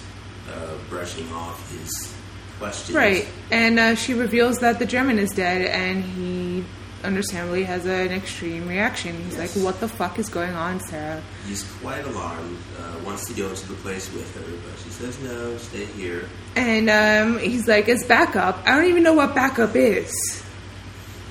uh, 0.54 0.76
brushing 0.90 1.30
off 1.34 1.58
his 1.72 2.14
questions. 2.60 2.96
Right, 2.96 3.28
and 3.50 3.80
uh, 3.80 3.96
she 3.96 4.14
reveals 4.14 4.60
that 4.60 4.78
the 4.78 4.86
German 4.86 5.18
is 5.18 5.32
dead, 5.32 5.62
and 5.64 6.04
he 6.04 6.64
understandably 7.04 7.64
has 7.64 7.86
an 7.86 8.12
extreme 8.12 8.68
reaction. 8.68 9.16
He's 9.24 9.36
Yes. 9.36 9.56
like, 9.56 9.64
"What 9.64 9.80
the 9.80 9.88
fuck 9.88 10.20
is 10.20 10.30
going 10.30 10.54
on, 10.54 10.80
Sarah?" 10.90 11.22
He's 11.48 11.64
quite 11.82 12.06
alarmed. 12.06 12.58
Uh, 12.80 13.04
wants 13.04 13.26
to 13.28 13.34
go 13.34 13.54
to 13.54 13.68
the 13.68 13.74
place 13.76 14.10
with 14.14 14.34
her, 14.36 14.42
but 14.66 14.84
she 14.84 14.90
says 14.92 15.18
no. 15.20 15.58
Stay 15.58 15.86
here. 15.86 16.30
And 16.56 16.90
um, 16.90 17.40
he's 17.40 17.68
like, 17.68 17.88
"It's 17.88 18.04
backup. 18.06 18.62
I 18.66 18.76
don't 18.76 18.86
even 18.90 19.04
know 19.04 19.14
what 19.14 19.34
backup 19.36 19.76
is." 19.76 20.12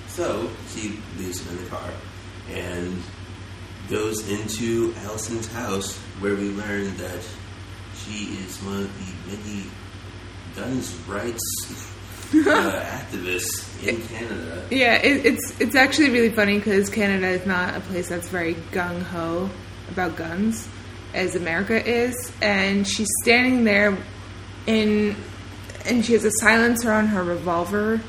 So 0.08 0.50
she 0.74 0.98
leaves 1.18 1.40
him 1.40 1.56
in 1.58 1.64
the 1.64 1.70
car 1.70 1.90
and 2.52 3.02
goes 3.88 4.28
into 4.28 4.94
Allison's 5.04 5.46
house, 5.48 5.96
where 6.20 6.34
we 6.34 6.50
learn 6.50 6.96
that 6.98 7.22
she 7.96 8.36
is 8.44 8.56
one 8.62 8.80
of 8.82 8.90
the 8.98 9.36
many 9.36 9.64
guns 10.56 10.92
rights 11.08 11.42
uh, 12.34 12.80
activist 12.82 13.86
in 13.86 14.00
Canada. 14.02 14.64
Yeah, 14.70 14.94
it, 14.96 15.26
it's 15.26 15.60
it's 15.60 15.74
actually 15.74 16.10
really 16.10 16.30
funny 16.30 16.58
because 16.58 16.88
Canada 16.88 17.28
is 17.28 17.44
not 17.44 17.76
a 17.76 17.80
place 17.80 18.08
that's 18.08 18.28
very 18.28 18.54
gung 18.72 19.02
ho 19.02 19.50
about 19.90 20.16
guns 20.16 20.68
as 21.12 21.34
America 21.34 21.84
is, 21.84 22.32
and 22.40 22.86
she's 22.86 23.08
standing 23.22 23.64
there 23.64 23.98
in 24.66 25.16
and 25.86 26.04
she 26.04 26.12
has 26.12 26.24
a 26.24 26.30
silencer 26.38 26.92
on 26.92 27.08
her 27.08 27.24
revolver. 27.24 28.00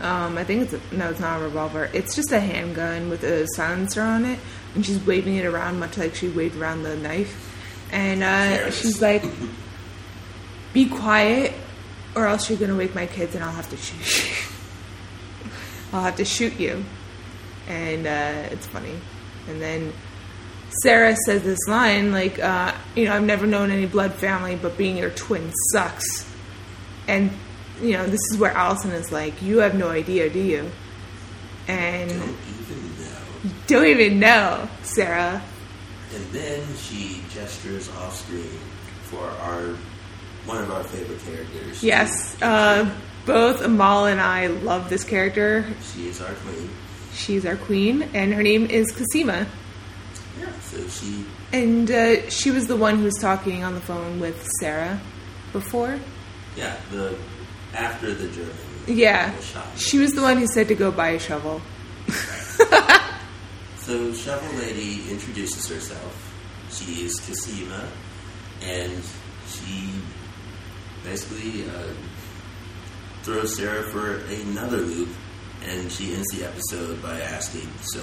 Um, 0.00 0.38
I 0.38 0.44
think 0.44 0.62
it's 0.62 0.72
a, 0.72 0.94
no, 0.94 1.10
it's 1.10 1.20
not 1.20 1.40
a 1.40 1.44
revolver. 1.44 1.90
It's 1.92 2.16
just 2.16 2.32
a 2.32 2.40
handgun 2.40 3.10
with 3.10 3.22
a 3.22 3.46
silencer 3.54 4.00
on 4.00 4.24
it, 4.24 4.38
and 4.74 4.86
she's 4.86 5.04
waving 5.04 5.36
it 5.36 5.44
around 5.44 5.78
much 5.78 5.98
like 5.98 6.14
she 6.14 6.28
waved 6.28 6.56
around 6.56 6.84
the 6.84 6.96
knife. 6.96 7.48
And 7.92 8.22
uh, 8.22 8.70
she's 8.70 9.02
like, 9.02 9.24
"Be 10.72 10.88
quiet, 10.88 11.52
or 12.20 12.26
else 12.26 12.48
you're 12.50 12.58
gonna 12.58 12.76
wake 12.76 12.94
my 12.94 13.06
kids, 13.06 13.34
and 13.34 13.42
I'll 13.42 13.52
have 13.52 13.68
to 13.70 13.76
shoot 13.76 14.24
you. 14.24 14.34
I'll 15.92 16.02
have 16.04 16.16
to 16.16 16.24
shoot 16.24 16.58
you." 16.58 16.84
And 17.68 18.06
uh, 18.06 18.48
it's 18.52 18.66
funny. 18.66 18.94
And 19.48 19.60
then 19.60 19.92
Sarah 20.82 21.16
says 21.26 21.42
this 21.42 21.66
line 21.66 22.12
like, 22.12 22.38
uh, 22.38 22.72
"You 22.94 23.06
know, 23.06 23.14
I've 23.14 23.24
never 23.24 23.46
known 23.46 23.70
any 23.70 23.86
blood 23.86 24.14
family, 24.14 24.56
but 24.56 24.76
being 24.76 24.96
your 24.96 25.10
twin 25.10 25.52
sucks." 25.72 26.26
And 27.08 27.30
you 27.80 27.92
know, 27.92 28.06
this 28.06 28.20
is 28.30 28.38
where 28.38 28.52
Allison 28.52 28.90
is 28.92 29.10
like, 29.10 29.40
"You 29.42 29.58
have 29.58 29.74
no 29.74 29.88
idea, 29.88 30.28
do 30.30 30.38
you?" 30.40 30.70
And 31.68 32.10
Don't 32.10 32.20
even 32.60 33.02
know. 33.02 33.50
don't 33.66 33.86
even 33.86 34.18
know, 34.20 34.68
Sarah. 34.82 35.42
And 36.14 36.24
then 36.32 36.66
she 36.76 37.22
gestures 37.32 37.88
off 37.90 38.16
screen 38.16 38.58
for 39.04 39.24
our 39.24 39.76
one 40.46 40.58
of 40.62 40.70
our 40.70 40.82
favorite 40.84 41.20
characters. 41.24 41.82
Yes, 41.82 42.40
uh, 42.42 42.90
both 43.26 43.60
Amal 43.62 44.06
and 44.06 44.20
I 44.20 44.46
love 44.48 44.88
this 44.90 45.04
character. 45.04 45.64
She 45.94 46.08
is 46.08 46.20
our 46.20 46.34
queen. 46.34 46.70
She's 47.12 47.44
our 47.46 47.56
queen, 47.56 48.02
and 48.14 48.32
her 48.34 48.42
name 48.42 48.66
is 48.66 48.90
Cosima. 48.92 49.46
Yeah. 50.38 50.52
So 50.60 50.86
she 50.88 51.24
And 51.52 51.90
uh, 51.90 52.28
she 52.30 52.50
was 52.50 52.66
the 52.68 52.76
one 52.76 52.98
who 52.98 53.04
was 53.04 53.16
talking 53.20 53.64
on 53.64 53.74
the 53.74 53.80
phone 53.80 54.20
with 54.20 54.48
Sarah 54.60 55.00
before. 55.52 55.98
yeah, 56.56 56.76
the 56.90 57.16
after 57.74 58.14
the 58.14 58.28
German 58.28 58.54
Yeah, 58.86 59.32
she 59.76 59.98
was 59.98 60.12
the 60.12 60.22
one 60.22 60.38
who 60.38 60.46
said 60.46 60.68
to 60.68 60.74
go 60.74 60.90
buy 60.90 61.10
a 61.10 61.18
shovel. 61.18 61.60
So 63.76 64.12
Shovel 64.12 64.56
Lady 64.58 65.10
introduces 65.10 65.66
herself. 65.68 66.14
She 66.70 67.06
is 67.06 67.18
Cosima, 67.26 67.88
and 68.62 69.02
she 69.48 69.90
basically 71.04 71.68
uh, 71.68 71.92
throws 73.22 73.56
Sarah 73.56 73.82
for 73.90 74.16
another 74.26 74.78
loop, 74.78 75.08
and 75.64 75.90
she 75.90 76.14
ends 76.14 76.26
the 76.36 76.44
episode 76.46 77.02
by 77.02 77.20
asking, 77.20 77.68
"So, 77.82 78.00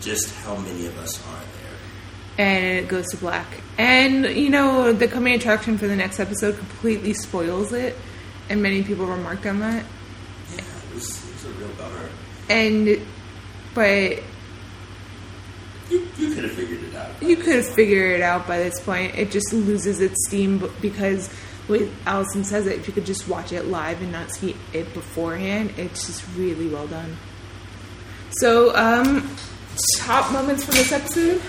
just 0.00 0.34
how 0.44 0.56
many 0.56 0.86
of 0.86 0.96
us 0.98 1.18
are 1.26 1.40
there?" 1.40 2.46
and 2.46 2.64
it 2.84 2.88
goes 2.88 3.06
to 3.08 3.16
black. 3.16 3.46
And 3.78 4.24
you 4.24 4.48
know, 4.50 4.92
the 4.92 5.08
coming 5.08 5.34
attraction 5.34 5.76
for 5.78 5.86
the 5.88 5.96
next 5.96 6.20
episode 6.20 6.56
completely 6.56 7.12
spoils 7.14 7.72
it, 7.72 7.96
and 8.48 8.62
many 8.62 8.82
people 8.82 9.06
remarked 9.06 9.46
on 9.46 9.60
that. 9.60 9.84
Yeah, 10.54 10.60
it 10.60 10.94
was, 10.94 11.24
it 11.28 11.34
was 11.34 11.44
a 11.46 11.50
real 11.58 11.68
bummer. 11.76 12.08
And 12.50 13.00
but 13.74 14.22
You, 15.90 16.06
you 16.16 16.34
could 16.34 16.44
have 16.44 16.52
figured 16.52 16.82
it 16.84 16.94
out. 16.94 17.22
you 17.22 17.36
could 17.36 17.56
have 17.56 17.66
figured 17.68 18.12
it 18.12 18.22
out 18.22 18.46
by 18.46 18.58
this 18.58 18.80
point. 18.80 19.14
It 19.16 19.30
just 19.30 19.52
loses 19.52 20.00
its 20.00 20.26
steam 20.26 20.70
because 20.80 21.28
way 21.68 21.90
Allison 22.06 22.44
says 22.44 22.66
it, 22.66 22.78
if 22.78 22.88
you 22.88 22.94
could 22.94 23.06
just 23.06 23.28
watch 23.28 23.52
it 23.52 23.66
live 23.66 24.00
and 24.02 24.12
not 24.12 24.30
see 24.30 24.56
it 24.72 24.92
beforehand, 24.94 25.72
it's 25.76 26.06
just 26.06 26.24
really 26.36 26.68
well 26.68 26.86
done. 26.86 27.16
So, 28.30 28.74
um, 28.76 29.28
top 29.98 30.32
moments 30.32 30.64
from 30.64 30.74
this 30.74 30.92
episode. 30.92 31.40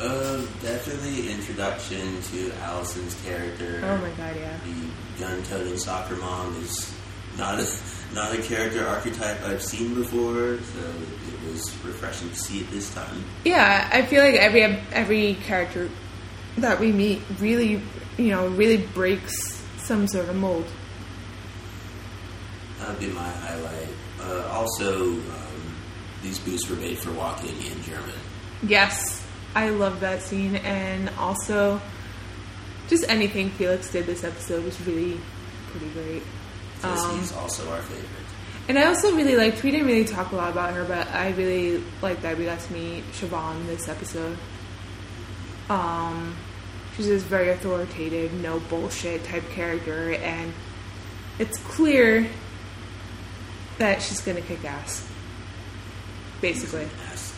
Uh, 0.00 0.38
definitely 0.62 1.30
introduction 1.30 2.20
to 2.22 2.52
Allison's 2.62 3.14
character. 3.22 3.80
Oh 3.84 3.98
my 3.98 4.10
god, 4.10 4.34
yeah. 4.36 4.58
the 4.64 5.20
gun-toting 5.20 5.78
soccer 5.78 6.16
mom 6.16 6.56
is 6.56 6.92
not 7.38 7.60
a 7.60 7.78
not 8.14 8.34
a 8.36 8.42
character 8.42 8.86
archetype 8.86 9.42
I've 9.44 9.62
seen 9.62 9.94
before, 9.94 10.58
so 10.58 10.80
it 11.28 11.50
was 11.50 11.72
refreshing 11.84 12.28
to 12.30 12.34
see 12.36 12.60
it 12.60 12.70
this 12.70 12.92
time. 12.94 13.24
Yeah, 13.44 13.88
I 13.92 14.02
feel 14.02 14.24
like 14.24 14.34
every 14.34 14.62
every 14.92 15.34
character 15.34 15.88
that 16.58 16.78
we 16.78 16.92
meet 16.92 17.22
really, 17.38 17.82
you 18.18 18.28
know, 18.28 18.48
really 18.48 18.78
breaks 18.78 19.64
some 19.78 20.06
sort 20.06 20.28
of 20.28 20.36
mold. 20.36 20.66
That 22.78 22.90
would 22.90 23.00
be 23.00 23.08
my 23.08 23.28
highlight. 23.28 23.88
Uh, 24.20 24.48
also, 24.50 25.12
um, 25.12 25.76
these 26.22 26.38
boots 26.38 26.68
were 26.68 26.76
made 26.76 26.98
for 26.98 27.12
walking 27.12 27.50
in 27.50 27.82
German. 27.82 28.14
Yes, 28.62 29.24
I 29.54 29.70
love 29.70 30.00
that 30.00 30.22
scene, 30.22 30.56
and 30.56 31.10
also 31.18 31.80
just 32.88 33.08
anything 33.08 33.50
Felix 33.50 33.90
did 33.90 34.06
this 34.06 34.24
episode 34.24 34.64
was 34.64 34.80
really 34.86 35.20
pretty 35.70 35.88
great. 35.90 36.22
Um, 36.84 37.18
he's 37.18 37.32
also 37.32 37.70
our 37.70 37.82
favorite. 37.82 38.08
And 38.68 38.78
I 38.78 38.84
also 38.86 39.14
really 39.14 39.36
liked, 39.36 39.62
we 39.62 39.70
didn't 39.70 39.86
really 39.86 40.04
talk 40.04 40.32
a 40.32 40.36
lot 40.36 40.52
about 40.52 40.74
her, 40.74 40.84
but 40.84 41.08
I 41.08 41.30
really 41.30 41.82
liked 42.00 42.22
that 42.22 42.38
we 42.38 42.44
got 42.44 42.60
to 42.60 42.72
meet 42.72 43.04
Siobhan 43.12 43.66
this 43.66 43.88
episode. 43.88 44.36
Um, 45.68 46.36
she's 46.96 47.06
this 47.06 47.22
very 47.22 47.50
authoritative, 47.50 48.32
no 48.34 48.60
bullshit 48.60 49.24
type 49.24 49.48
character, 49.50 50.12
and 50.14 50.52
it's 51.38 51.58
clear 51.58 52.26
that 53.78 54.02
she's 54.02 54.20
gonna 54.20 54.42
kick 54.42 54.64
ass. 54.64 55.08
Basically. 56.40 56.88
Ass. 57.10 57.32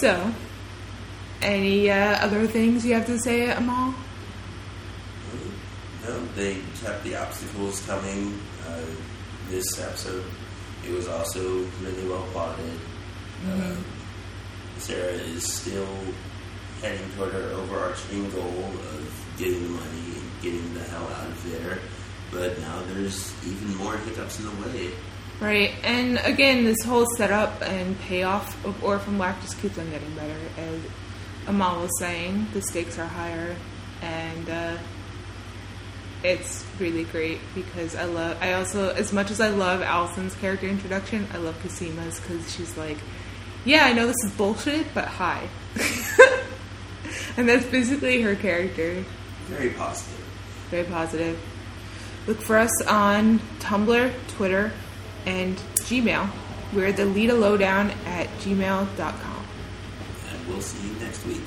So, 0.00 0.32
any 1.42 1.90
uh, 1.90 2.24
other 2.24 2.46
things 2.46 2.86
you 2.86 2.94
have 2.94 3.06
to 3.06 3.18
say, 3.18 3.48
at 3.48 3.58
Amal? 3.58 3.94
No, 6.04 6.24
they 6.34 6.58
kept 6.82 7.04
the 7.04 7.16
obstacles 7.16 7.84
coming. 7.86 8.40
Uh, 8.66 8.80
this 9.48 9.80
episode, 9.80 10.24
it 10.84 10.92
was 10.92 11.08
also 11.08 11.64
really 11.82 12.08
well 12.08 12.26
plotted. 12.32 12.78
Uh, 13.46 13.74
Sarah 14.82 15.12
is 15.12 15.46
still 15.46 15.86
heading 16.80 17.08
toward 17.16 17.32
her 17.32 17.50
overarching 17.52 18.28
goal 18.32 18.42
of 18.42 19.34
getting 19.38 19.62
the 19.62 19.68
money 19.68 20.18
and 20.18 20.42
getting 20.42 20.74
the 20.74 20.82
hell 20.82 21.06
out 21.06 21.28
of 21.28 21.50
there. 21.50 21.78
But 22.32 22.58
now 22.58 22.82
there's 22.88 23.32
even 23.46 23.76
more 23.76 23.96
hiccups 23.96 24.40
in 24.40 24.46
the 24.46 24.66
way. 24.66 24.90
Right, 25.40 25.74
and 25.84 26.18
again, 26.24 26.64
this 26.64 26.82
whole 26.84 27.06
setup 27.16 27.62
and 27.62 27.98
payoff 28.00 28.64
of 28.64 28.82
Orphan 28.82 29.18
Black 29.18 29.40
just 29.40 29.60
keeps 29.62 29.78
on 29.78 29.88
getting 29.90 30.14
better. 30.16 30.38
As 30.56 30.80
Amal 31.46 31.82
was 31.82 31.98
saying, 32.00 32.48
the 32.52 32.62
stakes 32.62 32.98
are 32.98 33.06
higher, 33.06 33.54
and 34.00 34.50
uh, 34.50 34.78
it's 36.24 36.64
really 36.80 37.04
great 37.04 37.38
because 37.54 37.94
I 37.94 38.04
love. 38.04 38.36
I 38.40 38.54
also, 38.54 38.90
as 38.90 39.12
much 39.12 39.30
as 39.30 39.40
I 39.40 39.48
love 39.50 39.80
Allison's 39.80 40.34
character 40.34 40.66
introduction, 40.66 41.28
I 41.32 41.36
love 41.36 41.56
Cosima's 41.62 42.18
because 42.18 42.52
she's 42.52 42.76
like, 42.76 42.98
"Yeah, 43.64 43.84
I 43.84 43.92
know 43.92 44.06
this 44.06 44.16
is 44.24 44.32
bullshit, 44.32 44.92
but 44.94 45.06
hi," 45.06 45.48
and 47.36 47.48
that's 47.48 47.66
basically 47.66 48.22
her 48.22 48.34
character. 48.34 49.04
Very 49.46 49.70
positive. 49.70 50.24
Very 50.70 50.84
positive. 50.84 51.38
Look 52.26 52.40
for 52.40 52.56
us 52.56 52.82
on 52.82 53.40
Tumblr, 53.58 54.12
Twitter, 54.28 54.72
and 55.26 55.56
Gmail. 55.74 56.30
We're 56.72 56.92
the 56.92 57.04
Leda 57.04 57.34
Lowdown 57.34 57.90
at 58.06 58.28
gmail.com. 58.38 59.44
And 60.30 60.48
we'll 60.48 60.60
see 60.60 60.88
you 60.88 60.94
next 61.00 61.26
week. 61.26 61.42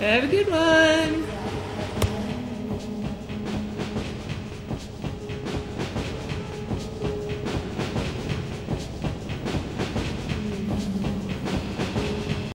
Have 0.00 0.24
a 0.24 0.26
good 0.26 0.48
one. 0.50 2.07